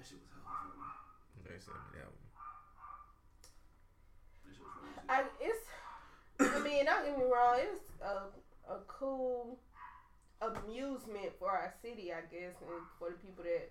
[0.00, 1.44] That shit was hella funny.
[1.44, 2.24] They seen me that one.
[4.48, 4.93] That shit was funny.
[4.93, 5.66] as I it's.
[6.40, 7.58] I mean, don't get me wrong.
[7.60, 9.58] It's a a cool
[10.40, 13.70] amusement for our city, I guess, and for the people that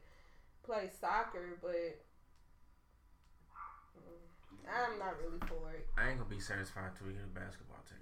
[0.63, 1.57] play soccer.
[1.61, 1.99] But
[4.69, 5.87] I'm not really for it.
[5.97, 7.99] I ain't gonna be satisfied till we get a basketball team.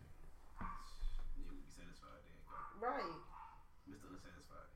[1.39, 2.85] You would be satisfied then, go.
[2.85, 3.17] Right.
[3.89, 4.13] Mr.
[4.13, 4.69] Unsatisfied.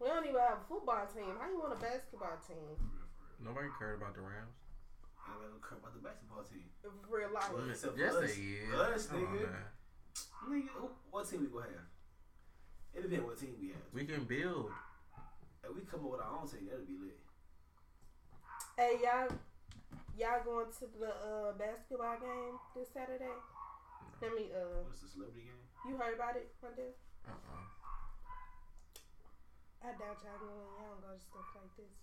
[0.00, 1.36] We don't even have a football team.
[1.36, 2.64] How you want a basketball team?
[2.80, 3.44] For real, for real.
[3.44, 4.56] Nobody cared about the Rams.
[5.28, 6.64] I don't care about the basketball team.
[7.08, 7.52] Real life.
[7.52, 8.20] Well, except for yes, us.
[8.34, 8.72] they is.
[8.74, 9.52] Us, Come on, nigga.
[9.52, 9.68] man.
[10.48, 11.88] Nigga, who, what team we gonna have?
[12.94, 13.86] It depends what team we have.
[13.92, 14.70] We can build.
[15.64, 17.18] If we come up with our own team, that'll be lit.
[18.78, 19.28] Hey y'all,
[20.16, 23.34] y'all going to the uh, basketball game this Saturday?
[24.22, 25.62] Let me uh, What's the celebrity game?
[25.86, 26.94] you heard about it, Mondale?
[27.26, 27.66] Uh uh
[29.82, 30.58] I doubt y'all going.
[30.78, 31.94] Y'all don't go to stuff like this.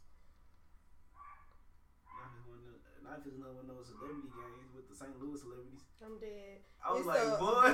[2.07, 4.95] Not if it's one of those- not another one of those celebrity games with the
[4.97, 5.13] St.
[5.21, 5.85] Louis celebrities.
[6.03, 6.59] I'm dead.
[6.83, 7.69] I was It's like, a- boy,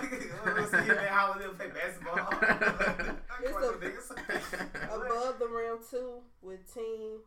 [0.52, 2.28] I was see man how they play basketball.
[3.44, 4.94] It's a-.
[4.96, 7.20] Above the rim two with team.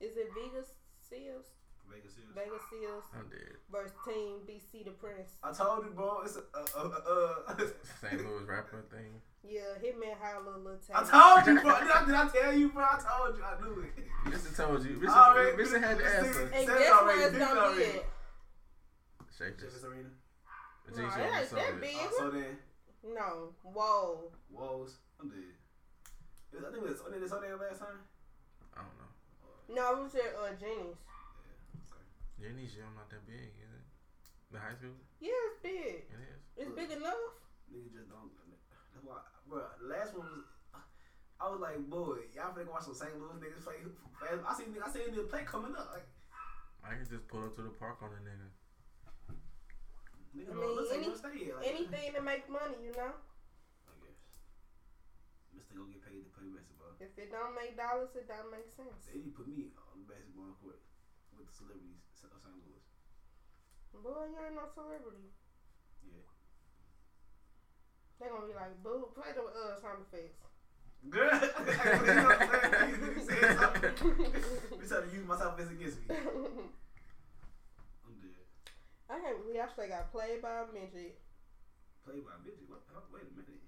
[0.00, 0.74] Is it Vegas
[1.08, 1.46] Seals?
[1.90, 2.32] Vegas Seals.
[2.34, 3.56] Vegas Seals I'm dead.
[3.70, 5.30] versus Team BC the Prince.
[5.42, 6.22] I told you, bro.
[6.24, 7.66] It's a, uh, uh, uh,
[8.00, 8.16] St.
[8.24, 9.20] Louis rapper thing.
[9.42, 10.92] Yeah, Hitman Holla Lil Tay.
[10.94, 11.80] I told you, bro.
[11.80, 12.84] Did I, did I tell you, bro?
[12.84, 13.42] I told you.
[13.44, 14.06] I knew it.
[14.30, 14.56] Mr.
[14.56, 15.00] told you.
[15.00, 15.08] Mr.
[15.08, 15.80] Alright, Mr.
[15.80, 16.18] had the Mr.
[16.18, 16.42] answer.
[16.54, 18.04] And Said it guess where already, it's it gonna be at?
[19.36, 19.72] Shake this.
[19.74, 20.08] Chaifetz Arena.
[20.90, 21.96] No, Show it ain't sold that big.
[22.18, 22.58] So then,
[23.14, 23.48] No.
[23.62, 24.30] Whoa.
[24.50, 24.96] Woes.
[25.20, 25.38] I'm dead.
[26.52, 28.00] It was- I think it was, wasn't it so there last time?
[28.76, 29.82] I don't know.
[29.82, 30.96] No, it was at uh, Jenny's.
[32.40, 32.48] Yeah.
[32.48, 32.64] Okay.
[32.72, 33.84] Gym not that big, is it?
[34.48, 34.96] The high school?
[35.20, 36.08] Yeah, it's big.
[36.08, 36.40] It is.
[36.56, 37.36] It's big enough.
[37.68, 38.32] Niggas just don't.
[38.96, 39.60] That's why, bro.
[39.76, 40.44] The last one was.
[41.40, 43.16] I was like, boy, y'all finna go watch some St.
[43.16, 43.80] Louis niggas play.
[43.80, 45.88] I seen, I seen the play coming up.
[45.96, 46.04] Like,
[46.84, 48.48] I can just pull up to the park on a nigga.
[50.36, 51.56] niggas I mean, any- here.
[51.56, 53.16] Like, Anything to make money, you know.
[53.88, 54.20] I guess.
[55.56, 56.92] Mister go get paid to play basketball.
[57.00, 59.08] If it don't make dollars, it don't make sense.
[59.08, 60.84] They need to put me on the basketball court
[61.36, 62.56] with the celebrities of St.
[62.64, 62.82] Louis.
[64.00, 65.28] Boy, you ain't no celebrity.
[66.04, 66.24] Yeah.
[68.18, 70.40] They gonna be like, boo, play the uh, sound effects.
[71.08, 73.00] Girl, you know what I'm saying?
[73.00, 73.96] You said something.
[73.96, 76.12] You trying to use myself as against me.
[78.04, 78.36] I'm dead.
[79.08, 81.16] I can't believe I actually got played by a midget.
[82.04, 82.60] Played by a bitch.
[82.68, 82.84] What?
[82.92, 83.64] Oh, wait a minute.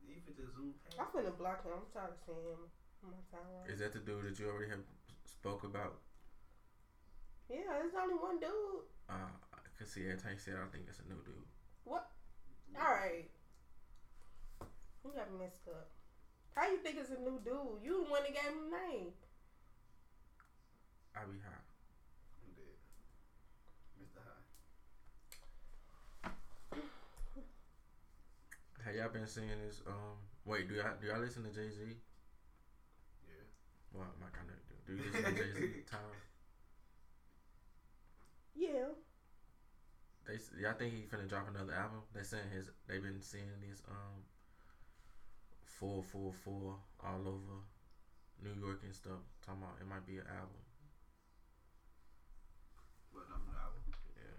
[0.00, 1.12] You ain't fit to I'm past.
[1.12, 1.76] finna block him.
[1.76, 2.64] I'm tired of seeing him
[3.04, 3.68] on my timeline.
[3.68, 4.80] Is that the dude that you already have
[5.28, 6.00] spoke about?
[7.50, 8.84] Yeah, there's only one dude.
[9.08, 9.14] Uh,
[9.52, 11.34] I can see every time you say it, I think it's a new dude.
[11.84, 12.08] What?
[12.76, 13.30] Alright.
[15.04, 15.88] You got messed up.
[16.54, 17.82] How you think it's a new dude?
[17.84, 19.12] You the one that gave him the name.
[21.14, 21.62] I be high.
[22.42, 22.78] I'm dead.
[24.00, 24.20] Mr.
[24.24, 24.44] High.
[28.84, 29.82] Have y'all been seeing this?
[29.86, 31.80] Um, wait, do y'all do y'all listen to Jay Z?
[33.22, 33.44] Yeah.
[33.92, 34.74] Well, my kind of do.
[34.86, 35.58] Do you listen to Jay Z?
[35.90, 36.00] Tom?
[38.54, 38.94] Yeah.
[40.26, 42.02] They s- y'all think he finna drop another album?
[42.14, 42.70] They saying his.
[42.86, 44.24] They been seeing these um.
[45.66, 47.56] Four four four all over
[48.42, 49.20] New York and stuff.
[49.44, 50.62] Talking about it might be an album.
[53.12, 53.82] But I'm the album.
[54.16, 54.38] Yeah.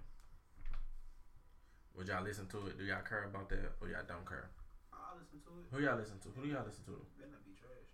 [1.96, 2.78] Would y'all listen to it?
[2.78, 4.50] Do y'all care about that or y'all don't care?
[4.94, 5.68] I'll listen to it.
[5.72, 6.30] Who y'all listen to?
[6.36, 7.06] Who do y'all listen to?
[7.18, 7.92] Better not be trash.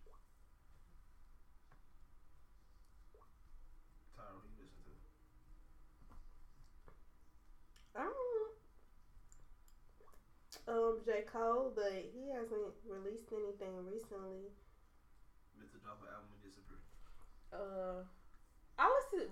[4.16, 4.92] Tyra, who you listen to?
[7.96, 8.54] I don't
[10.68, 11.24] um J.
[11.32, 14.52] Cole, but he hasn't released anything recently.
[15.58, 15.82] Mr.
[15.88, 16.08] Album.
[17.52, 18.04] Uh
[18.80, 19.28] I listen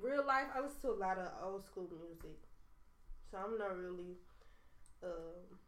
[0.00, 2.38] real life I listen to a lot of old school music.
[3.30, 4.16] So I'm not really
[5.02, 5.58] um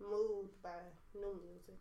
[0.00, 0.82] moved by
[1.14, 1.80] new music.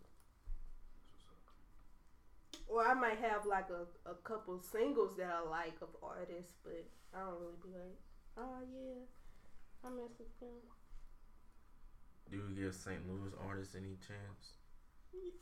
[1.10, 2.70] That's what's up.
[2.70, 6.86] Or I might have like a, a couple singles that I like of artists, but
[7.14, 7.98] I don't really be like,
[8.38, 9.02] oh yeah,
[9.84, 10.62] I mess with them.
[12.30, 13.02] Do you give St.
[13.08, 14.58] Louis artists any chance?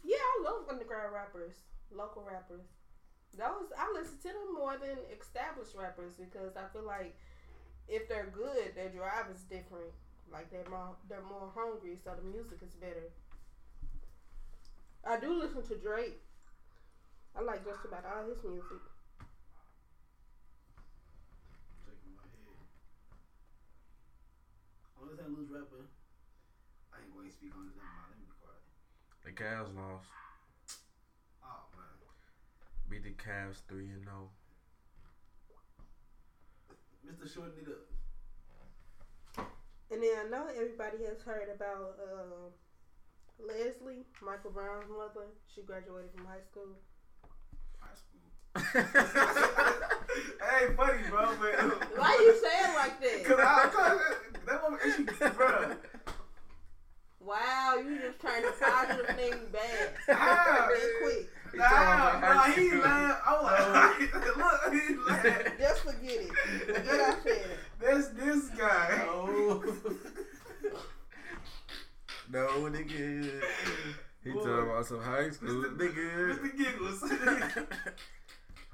[0.04, 1.56] Yeah, I love underground rappers,
[1.92, 2.68] local rappers.
[3.38, 7.16] Those I listen to them more than established rappers because I feel like
[7.88, 9.96] if they're good, their drive is different.
[10.32, 13.08] Like they're more they're more hungry, so the music is better.
[15.08, 16.20] I do listen to Drake.
[17.36, 18.84] I like just about all his music.
[21.88, 22.68] Shaking my head.
[25.00, 25.32] Only St.
[25.32, 25.88] Louis rapper.
[27.32, 27.76] I ain't going to speak on this.
[27.80, 28.12] Never mind.
[28.12, 28.60] Let me be quiet.
[29.24, 30.12] The Cavs lost.
[31.44, 31.96] Oh man.
[32.90, 34.28] Beat the Cavs three and oh.
[34.28, 34.36] zero.
[37.08, 37.34] Mr.
[37.34, 37.88] Shorten it up.
[39.92, 42.52] And then I know everybody has heard about um,
[43.40, 45.28] Leslie, Michael Brown's mother.
[45.54, 46.80] She graduated from high school.
[47.80, 48.22] High school.
[50.40, 51.36] that ain't funny, bro.
[51.40, 53.48] But Why you saying like Cause that?
[53.48, 54.00] I, cause
[54.46, 55.04] that woman, is she,
[55.36, 55.76] bro.
[57.24, 60.18] Wow, you just trying to positive thing bad.
[60.18, 60.68] How?
[60.72, 61.30] Real quick.
[61.52, 62.82] He Nah, talking about nah, he school.
[62.84, 63.98] I was oh.
[64.00, 65.50] like, look, he laughed.
[65.60, 66.76] Just forget it.
[66.76, 67.60] Forget I said it.
[67.80, 69.04] That's this guy.
[69.06, 69.28] No.
[69.28, 69.94] Oh.
[72.32, 73.42] no, nigga.
[74.24, 74.40] He Boy.
[74.40, 75.78] talking about some high school, Mr.
[75.78, 76.40] nigga.
[76.40, 76.58] Mr.
[76.58, 77.02] Giggles.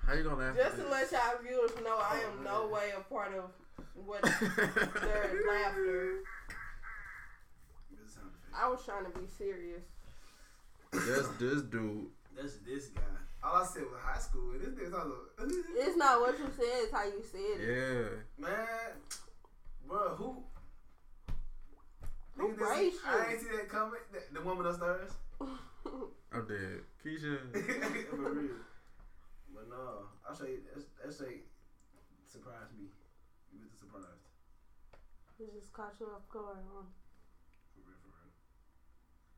[0.05, 0.55] How you gonna laugh?
[0.55, 3.49] Just at to let y'all viewers know, I am oh, no way a part of
[4.05, 4.39] what this?
[4.39, 6.19] their laughter.
[8.57, 8.63] Good sound effect.
[8.63, 9.83] I was trying to be serious.
[10.91, 12.07] That's this dude.
[12.35, 13.01] That's this guy.
[13.43, 14.51] All I said was high school.
[14.51, 17.61] and This nigga's all It's not what you said, it's how you said it.
[17.61, 18.09] Yeah.
[18.47, 18.67] Man,
[19.87, 20.43] bro, who?
[22.35, 23.09] Who Nigga, this- raised you?
[23.09, 23.99] I ain't see that coming.
[24.11, 25.11] The, the woman upstairs.
[25.41, 26.81] I'm dead.
[27.03, 27.37] Keisha.
[28.09, 28.49] For real.
[29.53, 31.41] But no, I say that's that's say
[32.27, 32.87] surprised me.
[33.53, 34.05] You was surprised.
[35.39, 36.57] It just caught you off guard.
[36.73, 36.83] Huh?
[37.73, 38.16] For real, for real.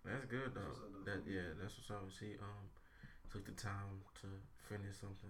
[0.05, 0.61] That's good though.
[0.61, 1.11] That's what's up, though.
[1.11, 2.07] That yeah, that's what's up.
[2.17, 2.65] She um
[3.31, 4.27] took the time to
[4.67, 5.29] finish something.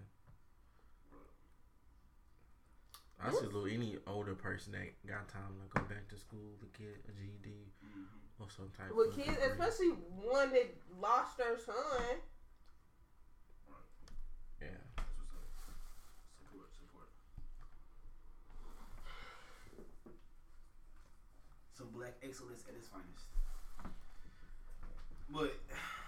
[3.22, 6.96] I salute any older person that got time to go back to school to get
[7.08, 7.52] a GED
[7.84, 8.42] Mm-hmm.
[8.42, 9.50] or some type With of kids, degree.
[9.52, 9.88] especially
[10.24, 11.76] one that lost their son.
[14.60, 14.68] yeah.
[14.96, 15.76] That's what's up.
[16.40, 17.08] Support, support.
[21.76, 23.28] Some black excellence at its finest.
[25.30, 25.54] But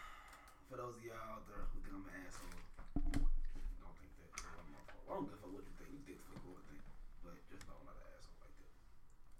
[0.68, 2.58] for those of y'all out there who think I'm an asshole,
[3.22, 4.34] don't think that.
[4.34, 5.06] it's my fault.
[5.06, 5.90] I don't give a fuck what you think.
[5.94, 6.82] You think fuck what you think.
[7.22, 8.70] But just know I'm not an asshole like that.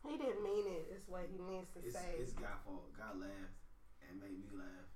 [0.06, 0.84] He didn't mean it.
[0.94, 2.14] It's what he means to It's, say.
[2.22, 2.86] it's God fault.
[2.94, 3.58] God laughed
[4.06, 4.86] and made me laugh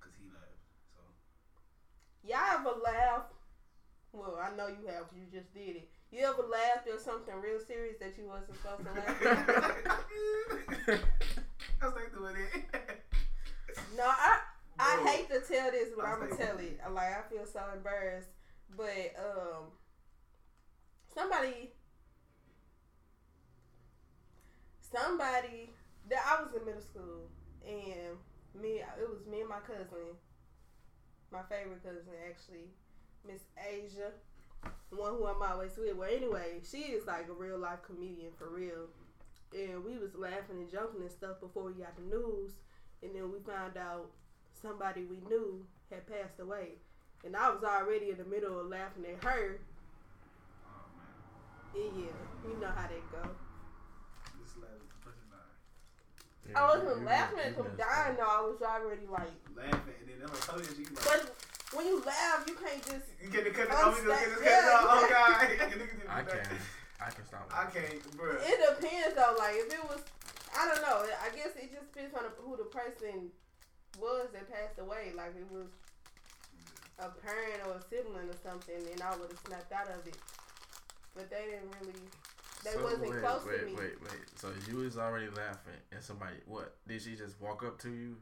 [0.00, 0.64] because he laughed.
[0.96, 1.00] So
[2.24, 3.28] Y'all ever laugh?
[4.16, 5.12] Well, I know you have.
[5.12, 5.88] You just did it.
[6.10, 9.36] You ever laughed at something real serious that you wasn't supposed to laugh at?
[11.80, 12.97] That's like doing it.
[13.98, 14.38] No, I
[14.78, 16.80] I hate to tell this, but I'm was gonna tell it.
[16.92, 18.28] Like I feel so embarrassed.
[18.76, 19.64] But um,
[21.12, 21.72] somebody,
[24.80, 25.70] somebody
[26.08, 27.28] that I was in middle school,
[27.66, 28.16] and
[28.54, 30.14] me, it was me and my cousin,
[31.32, 32.70] my favorite cousin actually,
[33.26, 34.12] Miss Asia,
[34.90, 35.96] one who I'm always with.
[35.96, 38.86] Well, anyway, she is like a real life comedian for real.
[39.52, 42.52] And we was laughing and joking and stuff before we got the news,
[43.02, 44.06] and then we found out
[44.60, 46.78] somebody we knew had passed away.
[47.24, 49.58] And I was already in the middle of laughing at her.
[50.66, 51.10] Oh man,
[51.74, 53.22] Yeah, yeah, you know how that go.
[54.38, 55.26] this laugh is the person.
[56.48, 58.18] Yeah, I wasn't you laughing messed- at you them messed dying up.
[58.18, 58.30] though.
[58.30, 61.04] I was already like, Laughing and then I'm like, oh, tell you she like.
[61.04, 61.34] but
[61.74, 63.06] when you laugh, you can't just.
[63.22, 63.98] You get the cut off.
[64.00, 64.86] You get the cut Yeah, off.
[64.88, 65.28] Oh you God.
[66.08, 66.40] I can.
[67.00, 67.50] I can stop.
[67.52, 68.32] I can't, bro.
[68.40, 69.36] It depends though.
[69.38, 70.00] Like if it was,
[70.58, 71.06] I don't know.
[71.22, 73.30] I guess it just depends on who the person
[74.00, 75.12] was that passed away.
[75.14, 75.68] Like it was
[76.98, 80.16] a parent or a sibling or something, then I would have snapped out of it.
[81.14, 82.00] But they didn't really.
[82.64, 83.72] They So, wasn't wait, close wait, to me.
[83.78, 86.74] Wait, wait, So you was already laughing, and somebody, what?
[86.88, 88.16] Did she just walk up to you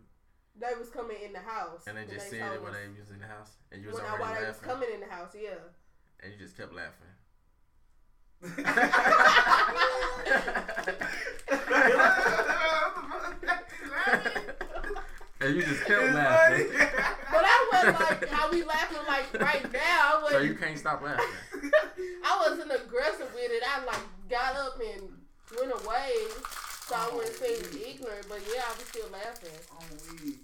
[0.60, 1.84] They was coming in the house.
[1.86, 3.96] and they when just said it when they was in the house, and you was
[3.96, 5.56] when I, already while they was coming in the house, yeah.
[6.22, 7.14] and you just kept laughing?
[15.40, 16.66] and you just kept laughing.
[17.28, 20.22] But I wasn't like how we laughing like right now.
[20.26, 21.24] I So you can't stop laughing.
[22.24, 23.62] I wasn't aggressive with it.
[23.68, 25.02] I like got up and
[25.58, 26.12] went away,
[26.86, 28.26] so I wouldn't seem ignorant.
[28.28, 29.58] But yeah, I was still laughing.
[29.72, 29.84] On
[30.24, 30.38] weed.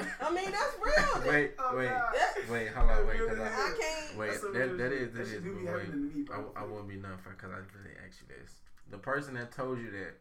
[0.22, 1.30] I mean, that's real.
[1.32, 2.68] Wait, Oh, wait, That- wait.
[2.68, 3.74] Hold on, wait, cause I I.
[3.78, 4.16] can't.
[4.16, 5.02] Wait, That's some that, real that shit.
[5.02, 6.52] is, that That is, be but wait, happening me, I, bro.
[6.56, 8.52] I won't be nothing because I really asked you this.
[8.90, 10.14] The person that told you that,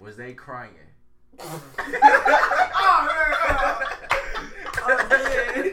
[0.00, 0.70] was they crying?
[1.38, 1.62] oh
[3.06, 3.30] man.
[4.82, 5.72] Oh, man.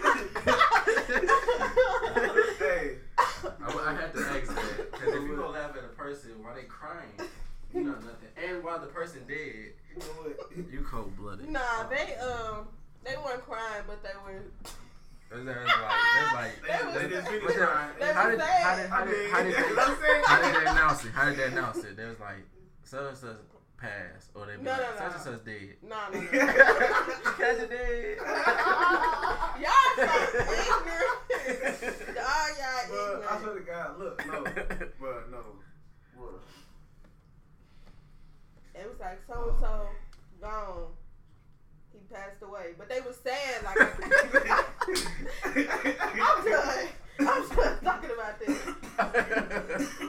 [2.59, 2.97] hey.
[3.17, 6.55] I, I had to ask that because if you gonna laugh at a person while
[6.55, 7.30] they crying,
[7.73, 11.49] you know nothing, and while the person dead, You know cold blooded.
[11.49, 12.67] Nah, they um,
[13.03, 14.41] they weren't crying, but they were.
[15.30, 15.73] That's, that's like
[16.17, 16.53] that's like.
[16.61, 17.91] They was- They just what's crying.
[17.99, 18.63] They how did sad.
[18.63, 21.11] how did how did how did you know what I'm how did they announce it?
[21.11, 21.97] How did they announce it?
[21.97, 22.45] They was like
[22.84, 23.36] such and such
[23.78, 25.13] passed, or they be No, like, no, no.
[25.13, 25.75] and such dead.
[25.84, 26.28] Nah, no, no.
[26.28, 28.17] Catch it dead.
[29.61, 30.03] y'all so
[30.57, 31.13] ignorant.
[32.15, 34.34] Y'all, y'all Bro, I swear to God, look, no,
[34.99, 35.41] bro, no,
[36.15, 36.30] bro.
[38.75, 39.88] It was like so and so
[40.41, 40.88] gone.
[41.93, 43.63] He passed away, but they were sad.
[43.63, 43.78] Like
[46.19, 46.88] I'm done.
[47.19, 48.65] I'm done talking about this.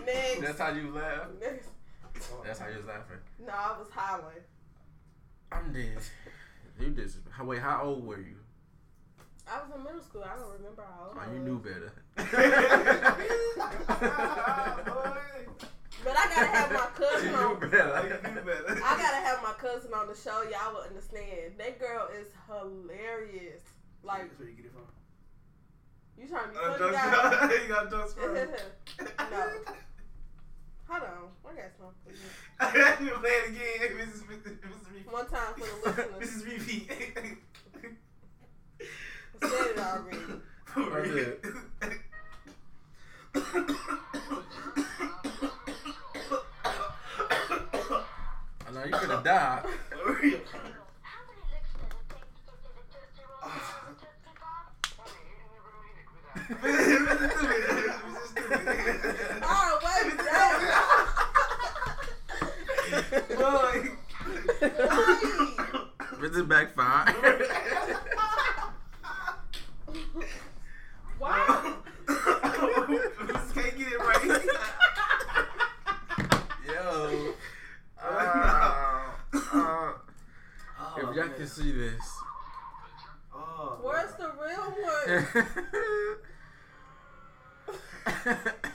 [0.04, 0.40] Next.
[0.42, 1.28] That's how you laugh.
[1.40, 1.68] Next.
[2.44, 3.18] That's how you was laughing.
[3.44, 4.42] No, I was hollering.
[5.52, 5.98] I'm dead.
[6.80, 7.34] You disrespect.
[7.34, 8.36] How- Wait, how old were you?
[9.50, 10.22] I was in middle school.
[10.24, 11.16] I don't remember how old.
[11.16, 11.92] Oh, I you knew better.
[16.04, 17.58] But I gotta have my cousin you on.
[17.60, 18.18] knew better.
[18.22, 18.80] can do better.
[18.84, 20.42] I gotta have my cousin on the show.
[20.42, 21.54] Y'all will understand.
[21.58, 23.62] That girl is hilarious.
[24.04, 24.86] Like That's where you get it from.
[26.16, 26.94] you trying to be Uh, funny jokes-
[27.50, 27.62] guy?
[27.62, 28.34] you got jokes from.
[28.34, 28.46] no.
[30.88, 31.28] Hold on.
[31.44, 33.06] I got some for you.
[33.06, 34.22] you play it again, Mrs.
[34.24, 34.56] Mrs.
[34.92, 35.12] Repeat.
[35.12, 36.42] One time for the listeners.
[36.42, 36.46] Mrs.
[36.46, 36.90] Repeat.
[39.42, 40.18] I said it already.
[40.64, 41.14] For I real.
[41.14, 41.38] did.
[48.66, 49.64] I know you could have died.
[63.36, 63.90] Boy.
[66.18, 67.14] Prison backfire.
[71.18, 71.74] Why?
[72.06, 74.44] just can't get it right.
[76.66, 77.34] Yo.
[78.00, 78.04] Uh,
[79.34, 80.00] uh, oh,
[80.96, 81.34] if y'all man.
[81.36, 82.06] can see this.
[83.34, 84.28] Oh, Where's man.
[84.28, 84.66] the real
[88.14, 88.54] one?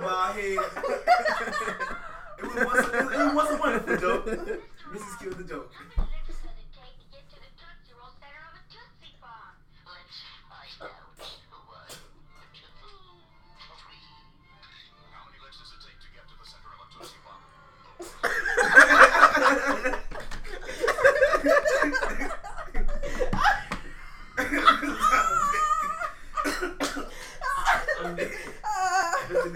[0.00, 0.58] Head.
[2.38, 4.26] It was once, it was once a wonderful joke.
[4.26, 5.18] Mrs.
[5.20, 5.72] killed the joke.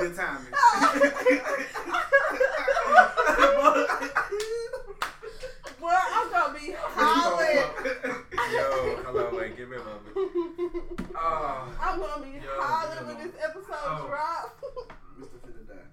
[0.00, 0.40] Good time.
[5.80, 7.56] Boy, I'm gonna be hollering.
[8.52, 10.14] Yo, hello, wait, give me a moment.
[11.22, 14.06] Oh, I'm gonna be Yo, hollering when this episode Oh.
[14.08, 14.58] drop.
[15.20, 15.38] Mr.
[15.44, 15.88] Finna die.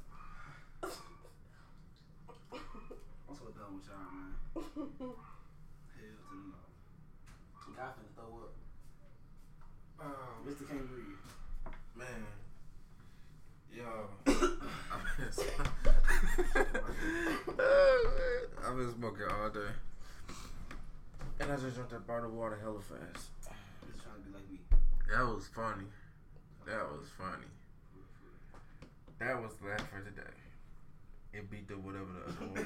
[3.29, 4.31] I'm so done with y'all, man.
[4.55, 4.95] Hell
[5.99, 6.59] to the no.
[7.75, 8.53] God finna throw up.
[9.99, 10.63] oh, Mr.
[10.69, 11.23] Can't breathe.
[11.95, 12.21] man.
[13.73, 13.87] Yo.
[19.19, 19.71] I've been smoking all day.
[21.39, 23.29] And I just drank that bottle of water hella fast.
[23.87, 24.59] Just trying to be like me.
[25.11, 25.85] That was funny.
[26.65, 27.47] That was funny.
[29.19, 30.33] That was the last for today.
[31.33, 32.65] It beat the whatever the other one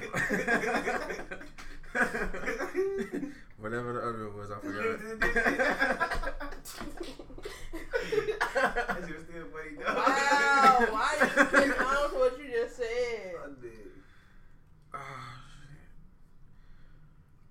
[3.58, 4.98] whatever the other one was, I forgot.
[8.54, 9.94] That shit still funny, though.
[9.94, 13.32] wow, why are you getting on to what you just said?
[13.40, 13.90] I did.
[14.94, 14.98] oh,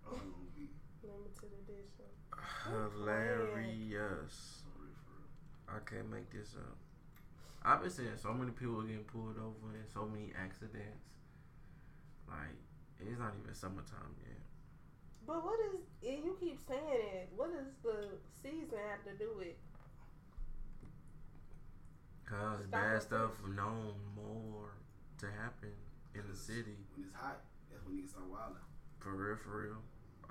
[0.07, 0.65] Oh, I'm gonna be
[1.03, 1.87] Limited edition.
[1.97, 2.90] shit.
[3.01, 4.63] Hilarious.
[4.63, 5.31] for real, for real.
[5.69, 6.77] I can't make this up.
[7.63, 11.09] I've been seeing so many people getting pulled over and so many accidents.
[12.27, 12.57] Like,
[12.99, 14.37] it's not even summertime yet.
[15.25, 16.81] But what is, and you keep saying
[17.13, 19.57] it, what does the season have to do with?
[22.25, 23.01] Cause Stop bad it.
[23.01, 24.73] stuff known more
[25.19, 25.73] to happen
[26.15, 26.77] in the city.
[26.95, 28.63] When it's hot, that's when niggas start wilding.
[28.99, 29.81] For real, for real.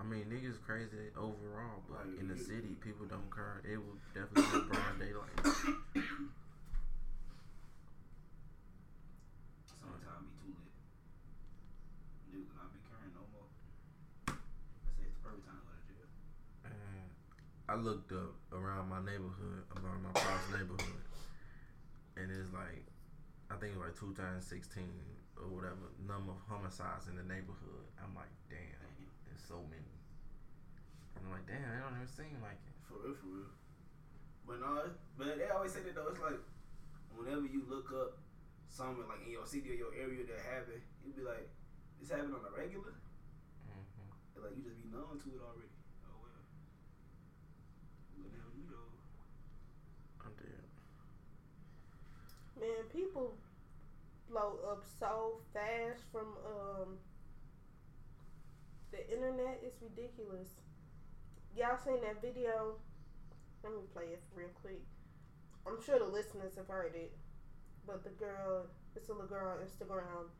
[0.01, 3.61] I mean, niggas crazy overall, but Right, in the city, people don't care.
[3.69, 5.37] It will definitely be broad daylight.
[9.69, 10.73] Summertime be too lit.
[12.33, 13.45] Dude, not be carrying no more.
[14.25, 16.09] I say it's the perfect time to go to jail.
[16.65, 17.13] And
[17.69, 21.05] I looked up around my neighborhood, around my parents' neighborhood,
[22.17, 22.89] and it's like,
[23.53, 24.89] I think it was like 2016
[25.37, 27.85] or whatever number of homicides in the neighborhood.
[28.01, 28.80] I'm like, damn,
[29.49, 29.95] so many.
[31.17, 32.77] And I'm like, damn, it don't even seem like it.
[32.85, 33.53] For real, for real.
[34.47, 36.11] But no, but they always say that though.
[36.11, 36.41] It's like
[37.15, 38.19] whenever you look up
[38.69, 41.47] something like in your city or your area that happened, you'd be like,
[42.01, 42.95] "This happened on a regular."
[43.69, 45.71] hmm And like you just be known to it already.
[46.09, 46.43] Oh well.
[48.19, 48.91] What the you know?
[50.25, 50.67] I did.
[52.59, 53.39] Man, people
[54.29, 56.99] blow up so fast from um
[58.91, 59.63] the internet.
[59.65, 60.49] is ridiculous.
[61.57, 62.77] Y'all seen that video?
[63.63, 64.83] Let me play it real quick.
[65.67, 67.13] I'm sure the listeners have heard it,
[67.87, 68.67] but the girl,
[68.97, 70.31] it's a little girl on Instagram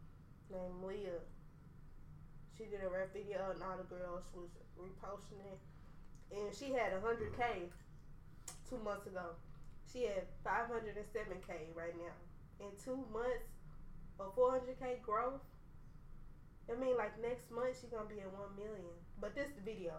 [0.51, 1.21] named Leah.
[2.57, 5.61] She did a rap video, and all the girls was reposting it,
[6.33, 7.69] and she had 100k
[8.69, 9.37] two months ago.
[9.93, 12.17] She had 507k right now.
[12.61, 13.51] In two months,
[14.19, 15.41] a 400k growth.
[16.69, 18.95] I mean, like next month she gonna be at one million.
[19.21, 19.95] But this video.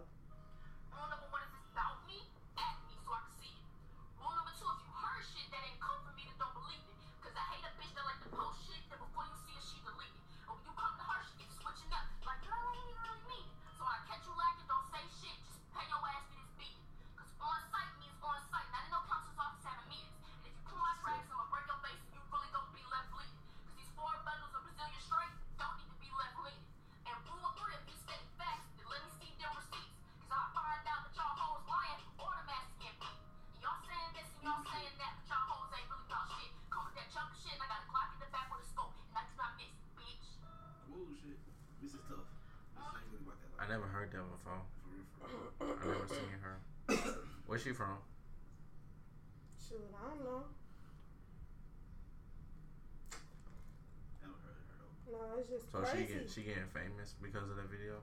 [55.74, 56.13] No, it's just So she crazy.
[56.19, 58.01] get she getting famous because of that video.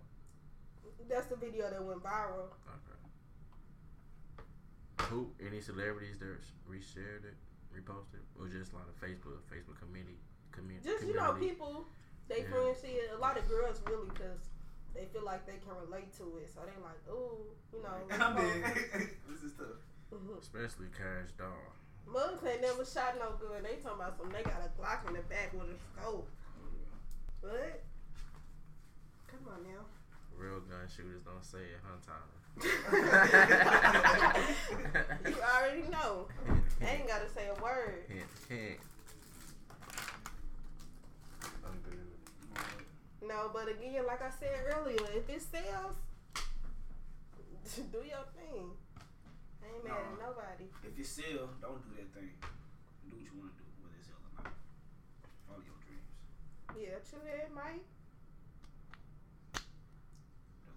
[1.08, 2.48] That's the video that went viral.
[2.68, 2.98] Okay.
[5.10, 5.30] Who?
[5.40, 6.36] Any celebrities that
[6.68, 7.36] reshared it,
[7.74, 10.18] reposted, or just like a Facebook Facebook community?
[10.52, 10.84] Community.
[10.88, 11.54] Just you know, community?
[11.54, 11.84] people
[12.28, 12.50] they Yeah.
[12.50, 13.10] friends see it.
[13.12, 14.50] A lot of girls really, cause
[14.94, 17.40] they feel like they can relate to it, so they like, ooh,
[17.72, 17.96] you know.
[18.20, 18.74] I'm dead.
[19.28, 19.80] this is tough.
[20.12, 20.38] Mhm.
[20.40, 21.72] Especially Cash Doll.
[22.06, 23.64] Mugs ain't never shot no good.
[23.64, 24.30] They talking about some.
[24.30, 26.28] They got a Glock in the back with a scope.
[27.48, 27.80] What?
[29.26, 29.84] Come on now.
[30.36, 32.38] Real gun shooters don't say it, huh, Tyler?
[35.26, 36.28] you already know.
[36.80, 38.04] I ain't gotta say a word.
[38.08, 38.78] Hint, hint.
[41.64, 42.14] I'm good.
[43.26, 45.96] No, but again, like I said earlier, if it sells,
[47.92, 48.70] do your thing.
[49.62, 50.66] I ain't mad at nobody.
[50.84, 52.30] If you sell, don't do that thing.
[53.02, 54.52] Do what you want to do, whether it's sell or not.
[55.48, 56.06] Follow your dreams.
[56.78, 57.82] Yeah, true that, Mike.
[59.50, 59.66] That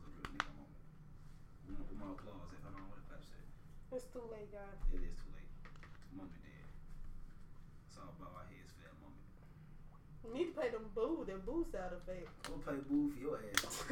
[0.01, 0.81] was a real nigga moment.
[1.61, 3.45] With my, with my applause, if I don't know what the clap said.
[3.93, 4.81] It's too late, guys.
[4.97, 5.45] It is too late.
[6.17, 6.65] Moment dead.
[7.85, 9.21] It's all about our heads for that moment.
[10.25, 12.25] You need to play them boo, them boo sound effect.
[12.49, 13.85] I'm gonna play boo for your ass.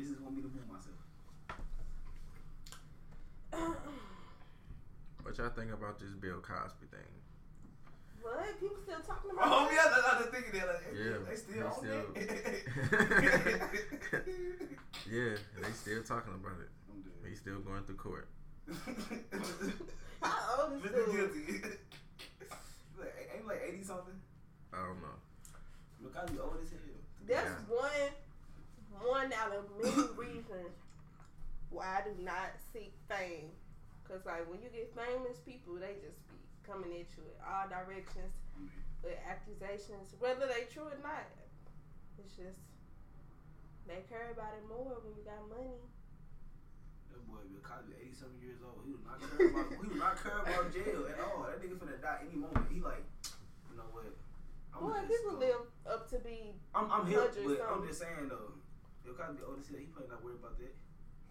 [0.00, 0.24] Mrs.
[0.24, 1.04] want me to boo myself.
[5.20, 7.12] What y'all think about this Bill Cosby thing?
[8.22, 8.60] What?
[8.60, 9.74] People still talking about Oh it?
[9.74, 10.68] yeah, I was thinking that.
[10.68, 13.60] Like, Yeah, they still they on still- that.
[15.10, 16.68] Yeah, they still talking about it.
[16.92, 17.12] I'm dead.
[17.28, 18.28] He's still going through court.
[20.22, 21.06] How old is Mr.
[21.10, 21.62] Guilty.
[22.98, 24.14] like, ain't he like eighty something.
[24.72, 25.16] I don't know.
[26.02, 26.78] Look how you old as hell.
[27.26, 27.74] That's Yeah.
[27.74, 28.12] one
[29.10, 30.74] one out of many reasons
[31.70, 33.50] why I do not seek fame.
[34.06, 36.36] Cause like when you get famous, people they just be
[36.70, 38.30] coming at you in all directions
[39.02, 41.26] with accusations, whether they true or not.
[42.22, 42.62] It's just
[43.90, 45.82] they care about it more when you got money.
[47.10, 48.86] That boy Bill Cosby, eighty seven years old.
[48.86, 49.66] He was not care about.
[49.74, 51.42] he was not care about jail at all.
[51.50, 52.70] That nigga finna die any moment.
[52.70, 53.02] He like,
[53.66, 54.14] you know what?
[54.78, 58.30] Boy, just people go- live up to be I'm, I'm hip, but I'm just saying
[58.30, 58.54] though.
[59.02, 59.80] Bill Cosby old as hell.
[59.82, 60.74] He probably not worried about that.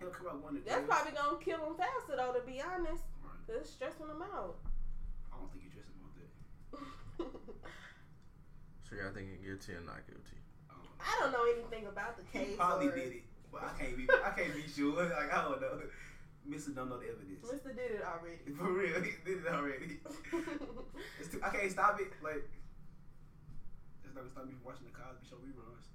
[0.02, 2.34] He'll come out one of the that's probably gonna kill him faster though.
[2.34, 3.40] To be honest, Right.
[3.46, 4.58] 'cause it's stressing him out.
[5.40, 6.28] I don't think you're dressing about that.
[8.90, 10.42] So y'all think he guilty or not guilty?
[10.66, 10.98] I don't know.
[10.98, 12.42] I don't know anything about the case.
[12.42, 12.58] He case.
[12.58, 14.10] probably or- did it, but I can't be.
[14.10, 14.98] I can't be sure.
[15.06, 15.78] Like I don't know.
[16.50, 17.46] Mister don't know the evidence.
[17.46, 17.70] Mr.
[17.70, 18.42] did it already.
[18.58, 20.02] For real, he did it already.
[21.22, 22.10] It's too, I can't stop it.
[22.26, 22.50] Like
[24.02, 25.86] it's not gonna stop me from watching the Cosby Show reruns.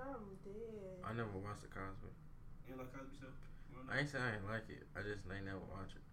[0.00, 1.04] I'm dead.
[1.04, 2.08] I never watched the Cosby.
[2.72, 3.28] You like Cosby Show.
[3.76, 3.92] Don't know?
[3.92, 4.88] I ain't saying I ain't like it.
[4.96, 6.04] I just ain't never watch it.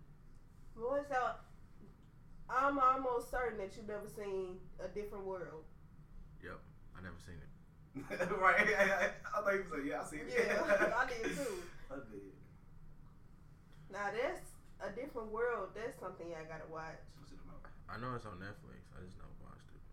[0.76, 1.40] Boy, so
[2.50, 5.64] I'm almost certain that you've never seen a different world.
[6.44, 6.60] Yep,
[6.98, 7.52] I never seen it.
[8.40, 8.68] right.
[8.78, 8.84] I,
[9.34, 10.32] I, I thought you said, yeah, I seen it.
[10.32, 11.60] Yeah, I did too.
[11.92, 12.32] I did.
[13.92, 14.52] Now that's
[14.84, 15.70] a different world.
[15.76, 17.00] That's something I gotta watch.
[17.20, 17.64] What's it about?
[17.90, 18.84] I know it's on Netflix.
[18.96, 19.84] I just never watched it.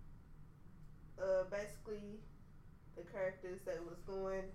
[1.18, 2.20] Uh, basically,
[2.94, 4.46] the characters that was going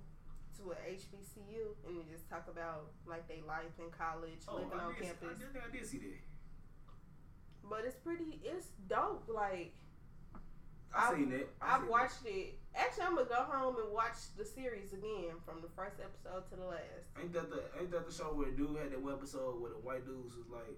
[0.59, 4.77] to a HBCU and we just talk about like their life in college, living Oh,
[4.77, 5.27] I on did, campus.
[5.31, 6.19] I did I did see that.
[7.69, 8.39] But it's pretty.
[8.43, 9.29] It's dope.
[9.33, 9.73] Like
[10.93, 11.49] I I've- seen it.
[11.61, 12.55] I I've seen watched it.
[12.75, 16.55] Actually, I'm gonna go home and watch the series again from the first episode to
[16.55, 17.05] the last.
[17.21, 19.71] Ain't that the ain't that the show where the dude had that one episode where
[19.71, 20.77] the white dudes was like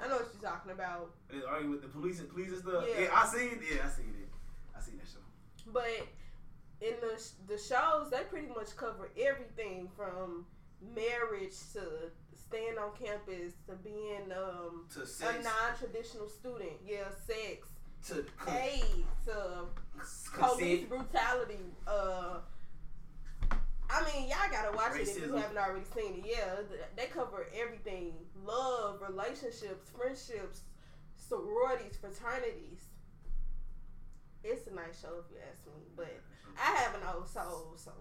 [0.00, 2.84] I know what you're talking about, they arguing with the police and police and stuff.
[2.88, 3.02] Yeah.
[3.04, 3.58] Yeah, I seen it.
[3.62, 4.28] Yeah, I seen it.
[4.76, 5.70] I seen that show.
[5.70, 5.86] but
[6.80, 10.46] in the the shows, they pretty much cover everything from
[10.94, 12.10] marriage to
[12.52, 16.72] staying on campus to being um, To a sex, non-traditional student.
[16.86, 17.68] Yeah, sex,
[18.08, 18.86] to con- AIDS,
[19.26, 19.64] to
[20.38, 21.64] police brutality.
[21.86, 22.38] Uh,
[23.88, 26.24] I mean, y'all gotta watch it if you haven't already seen it.
[26.26, 28.12] Yeah, they cover everything:
[28.44, 30.62] love, relationships, friendships,
[31.16, 32.84] sororities, fraternities.
[34.44, 36.20] It's a nice show if you ask me, but
[36.58, 37.92] I have an old soul, so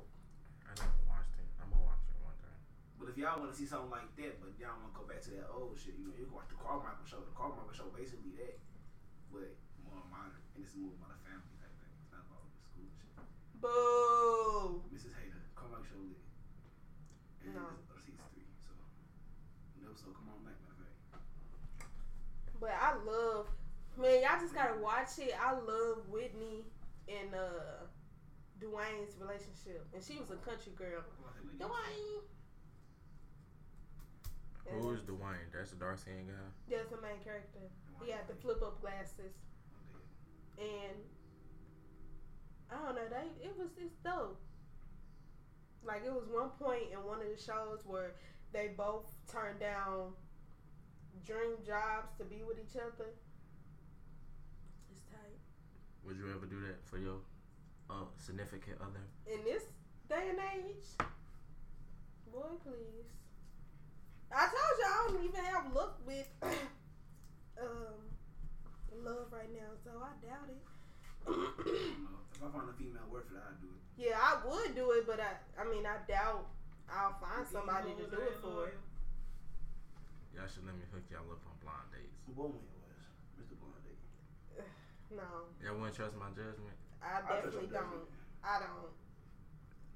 [0.65, 1.45] I never watched it.
[1.61, 2.57] I'm gonna watch it one time.
[3.01, 5.25] But if y'all want to see something like that, but y'all want to go back
[5.25, 7.17] to that old shit, you know, you can watch the Carmichael show.
[7.25, 8.61] The Carmichael show basically that,
[9.33, 9.49] but
[9.81, 11.89] more modern, and it's more about a family type thing.
[11.97, 13.09] It's not about the school and shit.
[13.57, 14.85] boo.
[14.93, 15.17] Mrs.
[15.17, 16.21] Hater, Carmichael show lit.
[17.41, 17.73] And No.
[17.89, 21.89] it's season three, so an episode come on back, matter of fact.
[22.61, 23.49] But I love,
[23.97, 25.33] man, y'all just gotta watch it.
[25.41, 26.69] I love Whitley
[27.09, 27.89] and uh
[28.61, 31.01] Dwayne's relationship, and she was a country girl.
[31.01, 31.57] Come on, lady.
[31.57, 32.21] Dwayne.
[34.69, 35.49] Who is Dwayne?
[35.53, 36.33] That's the dark skinned guy.
[36.69, 37.59] That's the main character.
[38.03, 39.33] He had the flip up glasses,
[40.57, 40.97] and
[42.71, 43.07] I don't know.
[43.09, 44.39] They it was it's dope.
[45.83, 48.13] Like it was one point in one of the shows where
[48.53, 50.13] they both turned down
[51.25, 53.09] dream jobs to be with each other.
[54.91, 55.37] It's tight.
[56.05, 57.17] Would you ever do that for your
[57.89, 59.03] a significant other?
[59.27, 59.63] in this
[60.07, 60.85] day and age,
[62.31, 63.20] boy, please.
[64.33, 66.27] I told you I don't even have luck with
[67.61, 67.99] um
[69.03, 70.63] love right now, so I doubt it.
[71.27, 72.19] I don't know.
[72.33, 73.81] If I find a female worth it, I'd do it.
[73.99, 76.47] yeah, I would do it, but I, I mean, I doubt
[76.89, 78.71] I'll find somebody to do it for.
[80.33, 82.17] Y'all should let me hook y'all up on blind dates.
[82.33, 83.03] What one was?
[83.37, 83.53] Mr.
[83.59, 83.99] Blondie.
[85.11, 85.27] No,
[85.59, 86.71] Y'all wouldn't trust my judgment?
[87.03, 88.07] I I definitely your don't.
[88.07, 88.09] judgment.
[88.47, 88.95] I don't.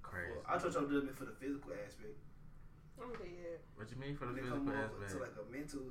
[0.03, 0.35] Crazy.
[0.35, 2.19] Well, I trust your judgment for the physical aspect.
[3.01, 3.59] I'm dead.
[3.75, 5.11] what you mean for the When it physical come on aspect?
[5.11, 5.85] to like a mental.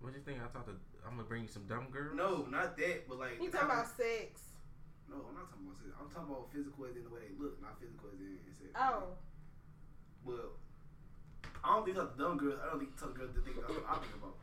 [0.00, 0.38] what you think?
[0.42, 2.16] I thought that I'm gonna bring you some dumb girls?
[2.16, 3.36] No, not that, but like.
[3.40, 4.56] You the talking about sex?
[5.10, 5.90] No, I'm not talking about sex.
[6.00, 8.72] I'm talking about physical as in the way they look, not physical as in sex.
[8.74, 9.14] Oh,
[10.24, 10.56] Well,
[11.62, 12.58] I don't think it's dumb girls.
[12.62, 14.36] I don't think some girls that think that's what I think about.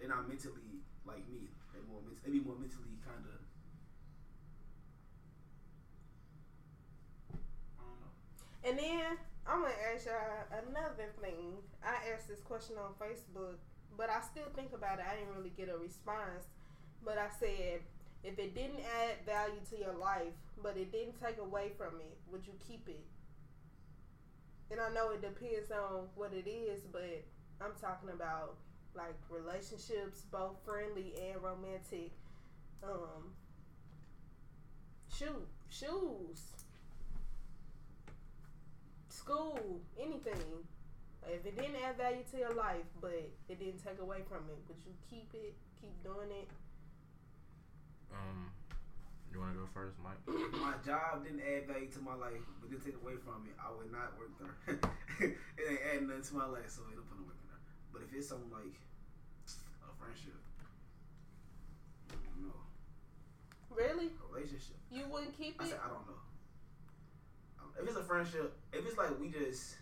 [0.00, 1.52] They're not mentally like me.
[1.74, 3.38] They more ment- they be more mentally kind of.
[7.78, 8.12] I don't know.
[8.66, 11.58] and then I'm gonna ask y'all another thing.
[11.82, 13.58] I asked this question on Facebook,
[13.96, 15.04] but I still think about it.
[15.10, 16.46] I didn't really get a response,
[17.04, 17.80] but I said
[18.24, 22.16] if it didn't add value to your life, but it didn't take away from it,
[22.30, 23.04] would you keep it?
[24.70, 27.24] And I know it depends on what it is, but
[27.60, 28.56] I'm talking about
[28.94, 32.12] like relationships, both friendly and romantic.
[32.84, 33.34] Um,
[35.12, 36.61] shoot, shoes,
[39.22, 40.42] school, anything.
[41.22, 44.58] If it didn't add value to your life, but it didn't take away from it,
[44.66, 45.54] would you keep it?
[45.80, 46.50] Keep doing it?
[48.10, 48.50] Um,
[49.32, 50.18] you wanna go first, Mike?
[50.58, 53.70] My job didn't add value to my life, but didn't take away from it, I
[53.70, 54.50] would not work there.
[55.30, 57.62] it ain't adding nothing to my life, so it don't put no work in there.
[57.94, 58.74] But if it's something like
[59.86, 60.34] a friendship,
[62.10, 62.60] I don't know,
[63.70, 64.10] Really?
[64.10, 64.76] a relationship.
[64.90, 65.70] You wouldn't keep I it?
[65.70, 66.18] said I don't know.
[67.80, 69.76] If it's a friendship, if it's like we just,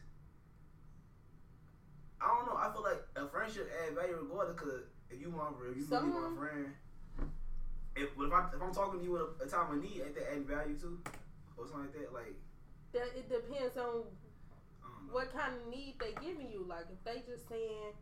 [2.21, 2.57] I don't know.
[2.57, 4.57] I feel like a friendship add value regardless.
[4.59, 6.67] Cause if you my if you really my friend,
[7.97, 10.15] if if I if I'm talking to you at a, a time of need, ain't
[10.15, 10.99] that adding value too,
[11.57, 12.13] or something like that?
[12.15, 12.35] Like
[12.93, 14.05] That it depends on
[14.83, 15.13] I don't know.
[15.13, 16.65] what kind of need they giving you.
[16.69, 17.95] Like if they just saying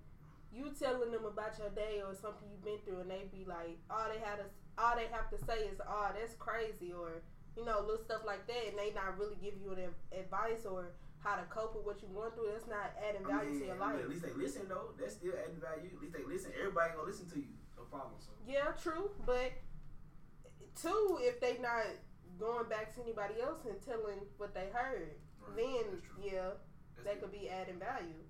[0.52, 3.76] you telling them about your day or something you've been through, and they be like,
[3.90, 4.44] all they had to,
[4.78, 7.20] all they have to say is, "Oh, that's crazy," or
[7.58, 10.94] you know, little stuff like that, and they not really give you the advice or
[11.18, 12.54] how to cope with what you going through.
[12.54, 14.04] That's not adding I value mean, to your I mean, life.
[14.06, 14.94] at least they listen though.
[14.94, 15.90] That's still adding value.
[15.90, 16.52] At least they listen.
[16.54, 17.58] Everybody gonna listen to you.
[17.76, 18.14] No problem.
[18.22, 19.50] So Yeah, true, but
[20.80, 21.82] two, if they not
[22.38, 26.54] going back to anybody else and telling what they heard, Right, then yeah,
[26.94, 28.22] That's they could be adding value.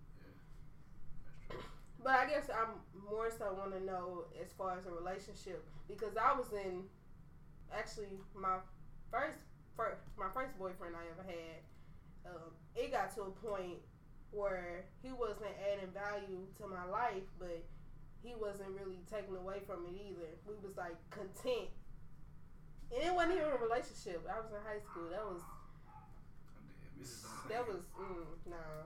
[1.50, 1.60] True.
[2.02, 6.16] But I guess I'm more so want to know as far as a relationship because
[6.16, 6.84] I was in
[7.72, 8.56] actually my
[9.10, 9.38] first,
[9.76, 11.60] first my first boyfriend I ever had.
[12.28, 13.80] Um, it got to a point
[14.30, 17.64] where he wasn't adding value to my life, but
[18.22, 20.28] he wasn't really taking away from it either.
[20.44, 21.72] We was like content,
[22.92, 24.26] and it wasn't even a relationship.
[24.28, 25.08] I was in high school.
[25.08, 27.00] That was I'm dead.
[27.00, 27.48] Mrs.
[27.48, 28.84] that was mm, nah.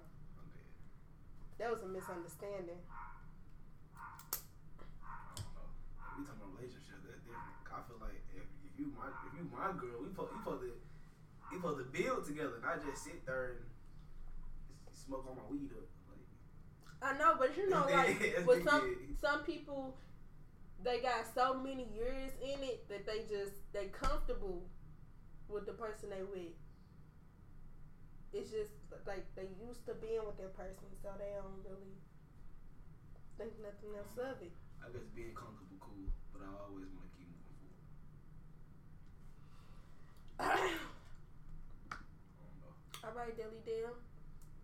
[1.59, 2.81] That was a misunderstanding.
[3.95, 4.07] I
[5.35, 5.67] don't know.
[6.19, 7.03] We talking about relationships.
[7.07, 7.67] That's different.
[7.71, 8.47] I feel like if
[8.83, 10.75] you my if you my girl, we put we supposed to
[11.51, 13.63] we supposed to build together, not just sit there and
[14.91, 15.87] smoke on my weed up.
[16.11, 16.27] Like,
[17.03, 19.95] I know, but you know, like with some some people,
[20.83, 24.63] they got so many years in it that they just they comfortable
[25.49, 26.57] with the person they with.
[28.33, 28.73] It's just
[29.07, 31.93] like they used to being with their person, so they don't really
[33.37, 34.53] think nothing else of it.
[34.81, 37.77] I guess being comfortable cool, but I always want to keep moving forward.
[37.77, 39.77] I don't
[40.32, 40.32] know.
[43.05, 43.95] All right, Dilly Dale,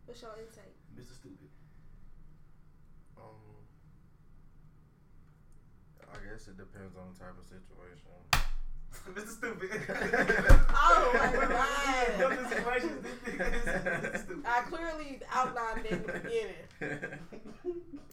[0.06, 0.74] what's your intake?
[0.98, 1.14] Mr.
[1.14, 1.48] Stupid.
[3.16, 3.22] Um,
[6.12, 8.08] I guess it depends on the type of situation.
[9.14, 9.28] Mr.
[9.28, 9.70] Stupid.
[10.80, 12.18] Oh my God.
[12.18, 14.24] Them the situations, this nigga is Mr.
[14.24, 14.44] Stupid.
[14.46, 17.18] I clearly outlined it in the beginning.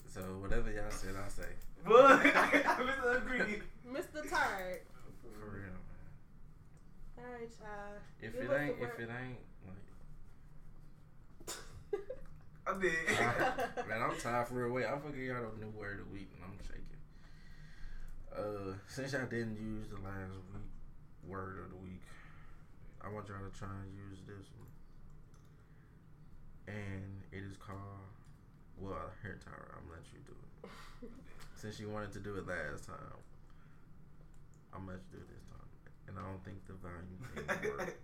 [0.08, 1.50] so whatever y'all said, I say.
[1.86, 2.50] But I
[2.82, 3.18] Mr.
[3.18, 3.62] Agree.
[3.90, 4.30] Mr.
[4.30, 4.82] Tired.
[5.40, 5.78] For real, man.
[7.15, 8.00] All right, child.
[8.22, 11.56] If Give it ain't, if it ain't, like,
[12.68, 13.88] I did.
[13.88, 14.72] man, I'm tired for real.
[14.74, 17.02] Wait, I forget y'all the new word of the week, and I'm shaking.
[18.36, 20.70] Uh, since y'all didn't use the last week
[21.28, 22.02] word of the week,
[23.02, 24.68] I want y'all to try and use this one,
[26.76, 27.80] and it is called.
[28.78, 30.70] Well, here, Tyra, I'm gonna let you do it.
[31.56, 32.98] Since you wanted to do it last time,
[34.74, 35.45] I'm gonna let you do this time.
[36.08, 37.96] And I don't think the volume can work.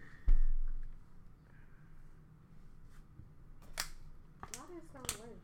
[4.56, 5.40] Why this not work?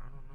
[0.00, 0.26] I don't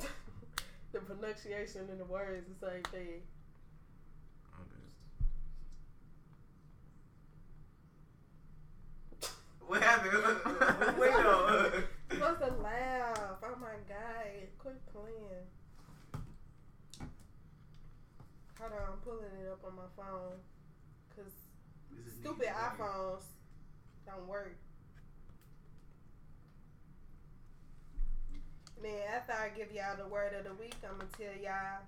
[0.00, 0.08] know.
[0.92, 3.20] the pronunciation and the words the same thing.
[4.54, 4.66] I'm
[9.20, 9.32] just-
[9.66, 9.97] What happened?
[10.98, 11.72] Wait on.
[12.10, 13.36] Supposed to laugh.
[13.42, 14.48] Oh my god.
[14.58, 15.46] Quit playing.
[18.58, 20.32] Hold on, I'm pulling it up on my phone.
[21.14, 21.32] Cause
[22.20, 23.22] stupid iPhones
[24.06, 24.56] don't work.
[28.82, 31.82] Then after I give y'all the word of the week, I'm gonna tell y'all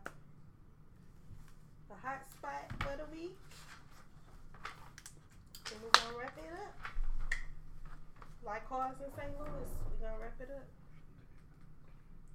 [1.89, 3.37] the hot spot for the week.
[5.73, 6.90] And we're gonna wrap it up.
[8.45, 9.31] Like cars in St.
[9.39, 9.69] Louis,
[10.01, 10.67] we're gonna wrap it up.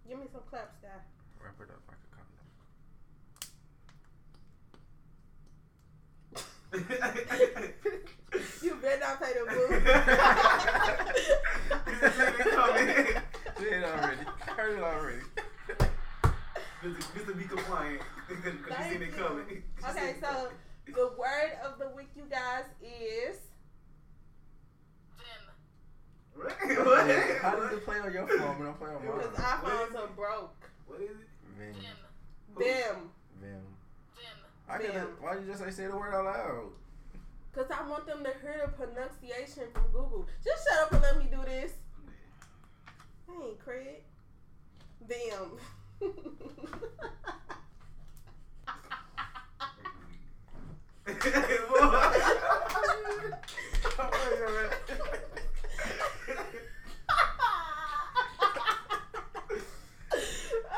[0.08, 0.90] Give me some claps, guy.
[1.44, 2.46] Wrap it up like a condom.
[8.62, 9.68] you better not pay the boo.
[12.02, 12.86] Just let it come in.
[13.58, 14.24] Did it already.
[14.56, 15.22] Heard it already.
[16.84, 17.02] Mr.
[17.16, 17.34] Mr.
[17.38, 18.02] Be compliant.
[18.28, 19.24] Because you Thank seen it you.
[19.24, 19.64] coming.
[19.88, 20.30] Okay, so
[20.88, 23.38] the word of the week, you guys, is
[25.18, 25.44] Vim.
[26.34, 26.35] What?
[26.35, 26.35] What?
[27.42, 29.18] How does it play on your phone when I play on my phone?
[29.20, 30.56] because iPhones are broke.
[30.88, 31.16] What is it?
[31.58, 31.74] Vim.
[32.58, 32.60] Vim.
[32.68, 32.96] Them.
[33.42, 33.62] Vim.
[34.16, 34.38] Vim.
[34.70, 35.08] I could Vim.
[35.20, 36.70] Why you just say say the word out loud?
[37.54, 40.28] Because I want them to hear the pronunciation from Google.
[40.44, 41.72] Just shut up and let me do this.
[43.30, 44.04] I ain't Craig.
[45.08, 45.58] Them.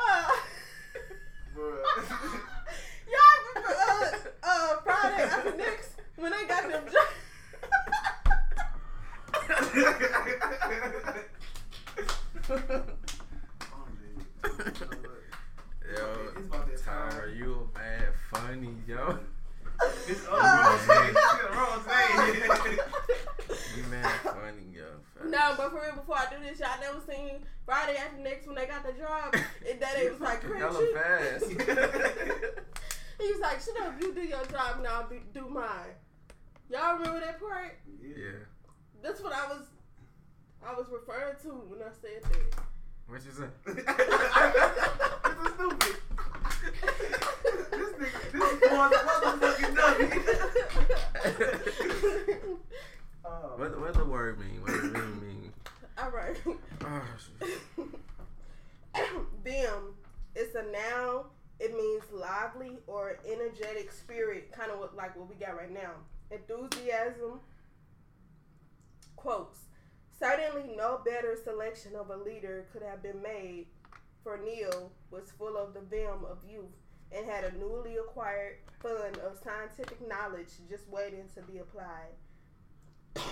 [0.00, 0.30] Uh,
[3.08, 4.10] Y'all remember uh,
[4.42, 6.84] uh, Friday after next when they got them
[9.78, 9.84] Yo,
[16.36, 17.10] It's about that time.
[17.10, 19.18] Tyra, you mad funny, yo.
[20.08, 21.14] It's oh, wrong thing.
[21.54, 22.78] Wrong thing.
[23.76, 24.86] You mad funny, yo.
[25.28, 28.56] No, but for real, before I do this, y'all never seen Friday after next when
[28.56, 29.34] they got the job.
[29.70, 31.44] And that it was like, Craig, Hella you- fast.
[33.20, 35.94] he was like, shut up, you do your job and I'll be, do mine.
[36.70, 37.78] Y'all remember that part?
[38.02, 38.44] yeah.
[39.02, 39.62] That's what I was,
[40.66, 42.60] I was referring to when I said that.
[43.06, 43.48] What you say?
[43.64, 43.76] this
[45.46, 45.96] is stupid.
[47.70, 50.08] this nigga, this is going motherfucking dummy.
[53.24, 53.52] Oh.
[53.56, 54.60] What what the word mean?
[54.62, 55.52] What does it really mean?
[55.98, 56.36] All right.
[56.80, 57.58] Oh, shit.
[60.38, 61.24] It's a noun.
[61.58, 65.90] It means lively or energetic spirit, kind of like what we got right now.
[66.30, 67.40] Enthusiasm.
[69.18, 69.58] Quotes.
[70.16, 73.66] Certainly, no better selection of a leader could have been made.
[74.22, 76.76] For Neil was full of the vim of youth
[77.10, 82.14] and had a newly acquired fund of scientific knowledge just waiting to be applied.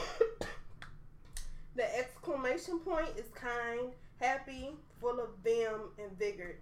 [1.76, 4.70] the exclamation point is kind, happy,
[5.00, 6.58] full of vim and vigor,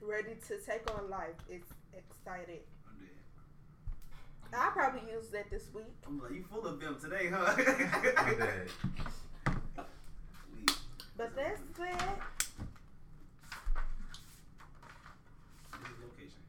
[0.00, 1.36] ready to take on life.
[1.48, 2.62] It's excited.
[4.54, 4.66] I'm dead.
[4.66, 5.84] I'll probably use that this week.
[6.06, 7.54] I'm like, you full of them today, huh?
[7.56, 8.68] My bad.
[10.48, 10.70] Sweet.
[11.16, 11.66] But that's it.
[15.72, 16.42] This is location.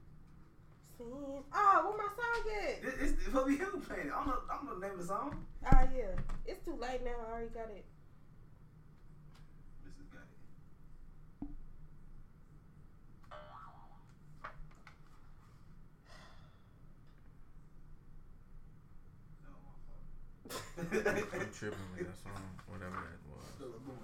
[0.97, 1.43] Sin.
[1.53, 2.81] Oh, where my song at?
[2.81, 4.11] This, this, this what we have playing.
[4.11, 4.37] I don't know.
[4.51, 5.45] I don't know the name of the song.
[5.65, 7.11] Oh yeah, it's too late now.
[7.27, 7.85] I already got it.
[9.83, 10.27] This is got it.
[19.43, 20.05] No, my fault.
[20.77, 23.45] I'm tripping with that song, whatever that was.
[23.55, 23.97] Still a boom.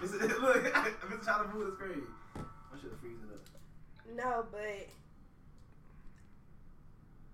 [0.00, 1.24] This is, look, Mr.
[1.24, 2.00] China Food is crazy.
[2.36, 3.42] I should have freezed it up.
[4.14, 4.88] No, but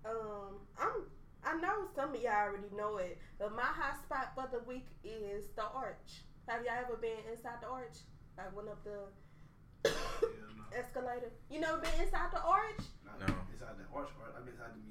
[0.09, 0.91] um, I'm.
[1.45, 4.87] I know some of y'all already know it, but my hot spot for the week
[5.03, 6.23] is the arch.
[6.47, 7.99] Have y'all ever been inside the arch?
[8.37, 9.11] Like went up the
[9.91, 10.63] Hell no.
[10.79, 11.31] escalator.
[11.51, 12.79] You never been inside the arch?
[13.03, 13.27] Not No.
[13.51, 14.33] Inside the arch art.
[14.35, 14.83] I mean inside the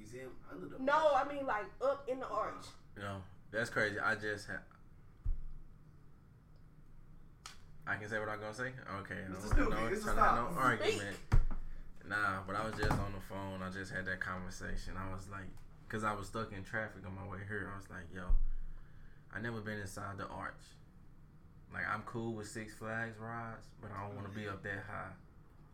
[0.79, 1.13] museum the No.
[1.15, 2.65] I mean like up in the arch.
[2.97, 3.17] No,
[3.51, 3.99] that's crazy.
[3.99, 4.59] I just had.
[7.85, 8.71] I can say what I'm gonna say.
[9.01, 9.43] Okay, Mr.
[9.43, 10.03] no, Stupid, no, Mr.
[10.03, 10.63] trying to have no Stop.
[10.63, 11.17] argument.
[12.07, 13.61] Nah, but I was just on the phone.
[13.61, 14.93] I just had that conversation.
[14.97, 15.47] I was like,
[15.89, 17.69] cause I was stuck in traffic on my way here.
[17.73, 18.23] I was like, yo,
[19.33, 20.63] I never been inside the arch.
[21.73, 24.63] Like I'm cool with Six Flags rides, but I don't oh, want to be up
[24.63, 25.11] that high.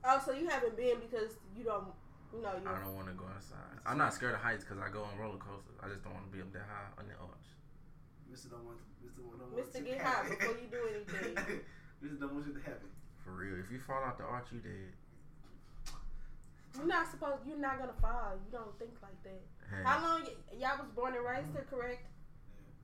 [0.06, 1.88] Oh, so you haven't been because you don't,
[2.34, 2.68] you know, you.
[2.70, 3.82] I don't want to go inside.
[3.86, 5.78] I'm not scared of heights because I go on roller coasters.
[5.82, 7.48] I just don't want to be up that high on the arch.
[8.30, 8.54] Mr.
[8.54, 9.26] Don't want, Mr.
[9.26, 9.74] Don't want Mr.
[9.78, 11.34] to Get high before you do anything.
[12.06, 12.20] Mr.
[12.22, 12.90] Don't want it to happen.
[13.26, 14.94] For real, if you fall out the arch, you dead.
[16.78, 17.42] You're not supposed.
[17.48, 18.38] You're not gonna fall.
[18.38, 19.42] You don't think like that.
[19.68, 21.76] Hey, How long y- y'all was born and raised here, mm-hmm.
[21.76, 22.06] correct?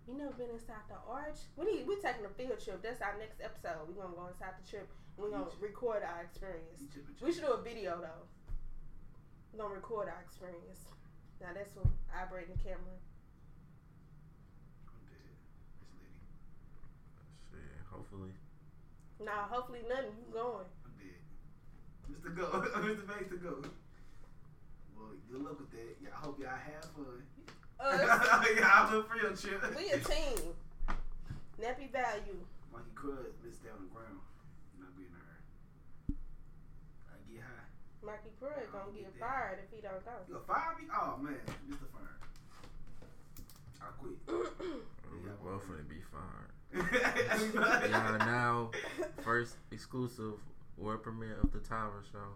[0.08, 1.38] You never been inside the arch?
[1.56, 1.88] We need.
[1.88, 2.82] We taking a field trip.
[2.82, 3.86] That's our next episode.
[3.88, 4.90] We're gonna go inside the trip.
[5.18, 6.82] and We gonna record our experience.
[7.22, 8.26] We should do a video though.
[9.56, 10.84] We gonna record our experience.
[11.40, 12.92] Now that's what operating the camera.
[14.84, 15.32] I'm dead.
[15.80, 16.20] This lady.
[17.56, 18.36] shit, hopefully.
[19.24, 20.12] Nah, hopefully nothing.
[20.20, 20.68] You going?
[20.84, 21.24] I'm dead.
[22.12, 22.36] Mr.
[22.36, 22.52] Go.
[22.84, 23.08] Mr.
[23.08, 23.64] Banks to go.
[25.00, 26.04] Well, good luck with that.
[26.04, 27.24] Yeah, I hope y'all have fun.
[27.80, 27.96] Us.
[28.60, 29.64] y'all have a field trip.
[29.72, 30.52] we a team.
[31.64, 32.44] Nappy value.
[32.76, 34.20] Mikey Crud missed down the ground.
[34.76, 35.40] Not being her.
[37.08, 37.40] I get
[38.06, 38.12] high.
[38.12, 40.12] Mikey Pruitt gonna get fired if he don't go.
[40.28, 40.88] You gonna fire me?
[40.94, 41.40] Oh man,
[41.70, 41.88] Mr.
[41.92, 42.18] Fire.
[43.82, 44.18] I quit.
[45.24, 46.52] We're both gonna be fired.
[47.54, 48.72] yeah, Y'all now
[49.24, 50.34] first exclusive
[50.78, 52.36] world premiere of the Tower Show.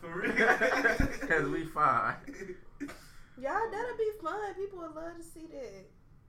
[0.00, 0.32] For real.
[1.28, 2.16] Cause we fired.
[3.40, 4.54] Y'all, that'll be fun.
[4.54, 5.86] People would love to see that.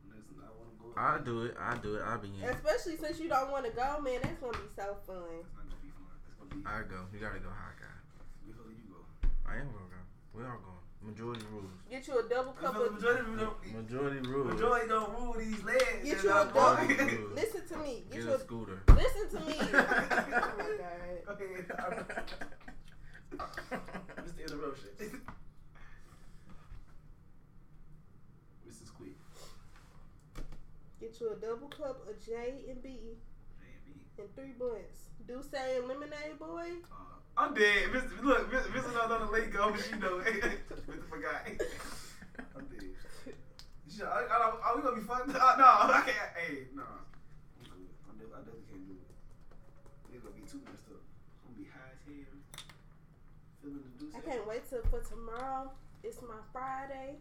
[0.09, 0.93] Listen, I wanna go.
[0.95, 1.55] I do it.
[1.59, 2.01] I do it.
[2.05, 2.49] I'll be in.
[2.49, 4.19] Especially since you don't want to go, man.
[4.21, 5.41] That's gonna be so fun.
[5.41, 6.09] It's not gonna be fun.
[6.25, 6.65] It's gonna be.
[6.65, 7.05] I go.
[7.13, 7.73] You gotta go high
[8.44, 8.52] guy.
[8.52, 9.00] Which one you go?
[9.46, 10.02] I am gonna go.
[10.34, 10.80] We all going.
[11.04, 11.72] Majority rules.
[11.91, 12.94] Get you a double cup of.
[12.94, 14.54] majority, don't- Majority rules.
[14.54, 15.84] majority don't rule these legs.
[16.04, 17.36] Get you a I'm double.
[17.36, 18.04] Listen to me.
[18.10, 18.39] Get Get you a a.
[18.39, 18.84] scooter.
[18.88, 19.56] Listen to me.
[19.60, 21.30] oh my god.
[21.30, 21.46] Okay,
[24.24, 24.39] Mr.
[24.39, 24.89] Interruption.
[28.68, 28.94] Mrs.
[28.96, 29.18] Quick.
[31.02, 34.20] Get you a double cup of J and B JB.
[34.24, 35.10] and three buns.
[35.28, 36.69] Do say lemonade, boy.
[36.91, 36.95] Uh,
[37.38, 37.89] I'm dead.
[37.91, 38.21] Mr.
[38.24, 38.67] Look, Mr.
[38.71, 38.93] Mr.
[38.93, 41.09] Not on the late go, but you know, Mr.
[41.09, 41.47] Forgot.
[42.55, 42.91] I'm dead.
[43.89, 45.21] Shit, I, I, don't- are we gonna be fun?
[45.30, 45.65] Uh, no,
[45.95, 46.32] I can't.
[46.36, 46.84] Hey, no.
[46.84, 48.30] I'm good.
[48.30, 49.07] I'm I definitely can't do it.
[50.13, 50.99] It's gonna be too messed up.
[51.47, 52.38] I'm gonna be high as hell.
[53.63, 54.13] Feeling the deuce.
[54.17, 55.71] I can't wait till for tomorrow.
[56.03, 57.15] It's my Friday.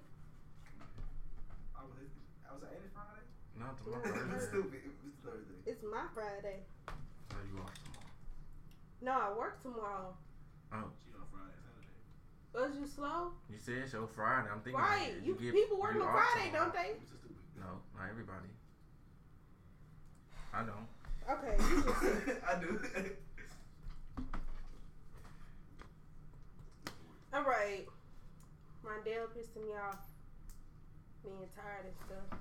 [1.79, 2.11] I was,
[2.49, 3.25] I was at it Friday.
[3.57, 4.35] Not tomorrow.
[4.35, 4.81] It's stupid.
[5.07, 5.61] It's Thursday.
[5.71, 6.67] It's my Friday.
[7.31, 7.92] So you off tomorrow?
[9.03, 10.15] No, I work tomorrow.
[10.73, 11.91] Oh, She on Friday, Saturday.
[12.55, 13.33] Oh, Was you slow?
[13.51, 14.49] you said it's your Friday.
[14.53, 14.81] I'm thinking.
[14.81, 15.15] Right.
[15.17, 16.73] like, You, get- people work you on Friday, tomorrow.
[16.73, 16.93] don't they?
[17.59, 17.67] No,
[17.99, 18.49] not everybody.
[20.55, 20.89] I don't.
[21.31, 21.57] Okay.
[21.71, 22.81] You just, I do.
[27.35, 27.87] all right.
[28.85, 29.99] My Rondell pissing me off.
[31.25, 32.41] Being tired and stuff.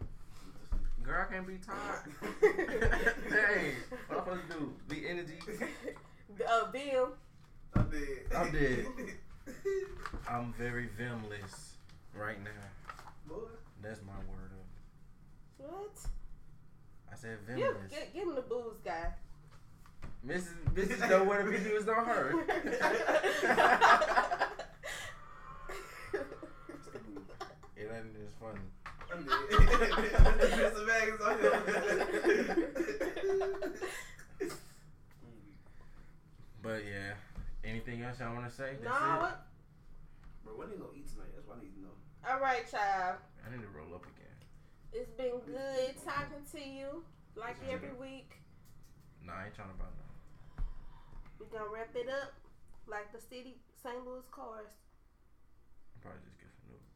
[1.04, 2.12] Girl, I can't be tired.
[3.32, 3.74] hey,
[4.08, 4.74] what I'm supposed to do?
[4.90, 5.40] Be energy.
[6.48, 7.10] Uh, Bill.
[7.76, 8.26] I'm dead.
[8.36, 8.86] I'm dead.
[10.30, 11.74] I'm very vimless
[12.16, 12.52] right now.
[13.28, 13.48] Boy.
[13.82, 15.72] That's my word of.
[15.72, 15.98] What?
[17.12, 17.90] I said Give, vimless.
[17.90, 19.14] give, give him the booze guy.
[20.26, 20.54] Mrs.
[20.76, 21.10] Mrs.
[21.10, 22.36] know where the picture is on her.
[27.76, 28.60] it ain't just funny.
[29.12, 29.34] I'm dead.
[30.62, 30.82] Mr.
[30.88, 32.62] Bag is on here.
[36.62, 37.18] But yeah,
[37.66, 38.78] anything else y'all want to say?
[38.82, 39.22] That's nah, it.
[39.22, 39.46] what?
[40.46, 41.34] Bro, when they gonna eat tonight?
[41.34, 41.96] That's what I need to know.
[42.30, 43.18] All right, child.
[43.42, 44.38] I need to roll up again.
[44.94, 47.04] It's been good talking to you,
[47.36, 48.38] like every week.
[49.26, 50.66] Nah, I ain't trying to buy none.
[51.40, 52.34] We gonna wrap it up
[52.86, 54.06] like the city St.
[54.06, 54.70] Louis cars.
[55.98, 56.94] I'll probably just get some noodles.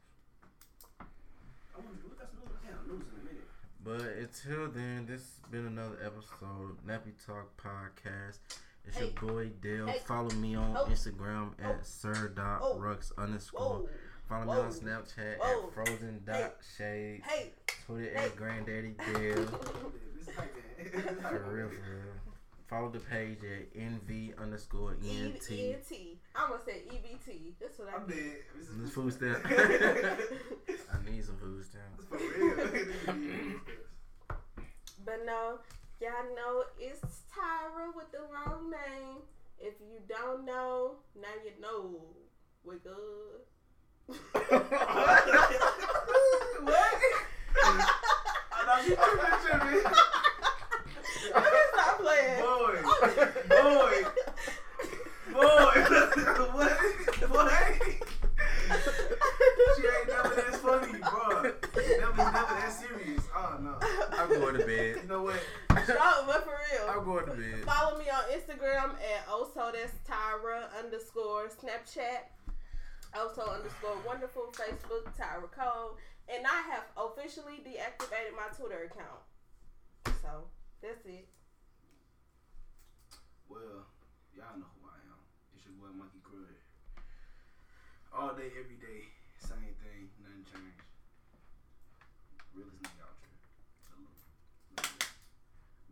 [1.74, 2.62] I want to look at some news.
[2.62, 3.50] Damn, news in a minute.
[3.82, 8.38] But until then, this has been another episode of Nappy Talk Podcast.
[8.88, 9.88] It's your boy Dale.
[9.88, 10.00] Hey.
[10.06, 10.86] Follow me on Oh.
[10.86, 11.70] Instagram Oh.
[11.70, 13.22] at sir.rux Oh.
[13.22, 13.62] underscore.
[13.80, 13.90] Whoa.
[14.30, 15.68] Follow me on Snapchat Whoa.
[15.68, 17.22] at frozen dot shade.
[17.26, 17.54] Hey.
[17.86, 18.26] Twitter Hey.
[18.26, 19.46] at granddaddy Dale.
[20.16, 20.54] This is like
[20.94, 21.20] that.
[21.22, 22.14] For real, for real.
[22.68, 25.52] Follow the page at nv underscore E- ent.
[25.52, 26.20] ENT.
[26.36, 27.54] I'm gonna say EBT.
[27.62, 28.38] That's what I I'm dead.
[28.58, 29.46] This is This food stamp.
[29.46, 32.06] I need some food stamps.
[32.10, 33.60] For real.
[35.06, 35.60] But no,
[36.02, 37.00] y'all know it's
[37.32, 39.18] Tyra with the wrong name.
[39.60, 42.02] If you don't know, now you know.
[42.64, 42.84] Wake
[44.06, 44.18] what?
[47.64, 49.84] I know you tripping, tripping.
[51.34, 52.40] Let me stop playing.
[52.42, 52.76] Boy,
[53.50, 54.04] boy,
[55.34, 55.54] boy,
[56.54, 56.74] what?
[57.30, 57.54] What?
[59.76, 61.26] She ain't never that funny, bro.
[61.44, 63.24] Never, never that serious.
[63.36, 63.74] Oh no.
[64.18, 64.96] I'm going to bed.
[65.94, 66.90] drunk, but for real.
[66.90, 67.66] I'm going to bed.
[67.66, 72.26] Follow me on Instagram at also that's Tyra underscore Snapchat.
[73.14, 75.98] Also underscore wonderful Facebook, Tyra Cole.
[76.28, 79.22] And I have officially deactivated my Twitter account.
[80.22, 80.50] So
[80.82, 81.30] that's it.
[83.48, 83.86] Well,
[84.34, 85.22] y'all know who I am.
[85.54, 86.58] It's your boy Monkey Crud.
[88.10, 89.06] All day, every day,
[89.38, 90.82] same thing, nothing changed.
[92.56, 92.95] Real as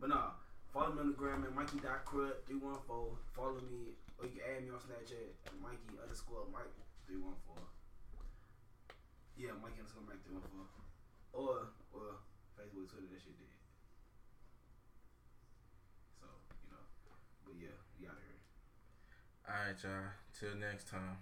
[0.04, 0.36] but nah,
[0.68, 3.16] follow me on the gram at Mikey.crud314.
[3.32, 7.24] Follow me, or you can add me on Snapchat at Mikey underscore Mike314.
[9.40, 10.60] Yeah, Mikey underscore Mike314.
[11.32, 12.20] Or, well,
[12.52, 13.48] Facebook, Twitter, that shit did.
[16.20, 16.28] So,
[16.60, 16.84] you know.
[17.48, 18.44] But yeah, we out here.
[19.48, 20.12] All right, y'all.
[20.36, 21.16] Till next time.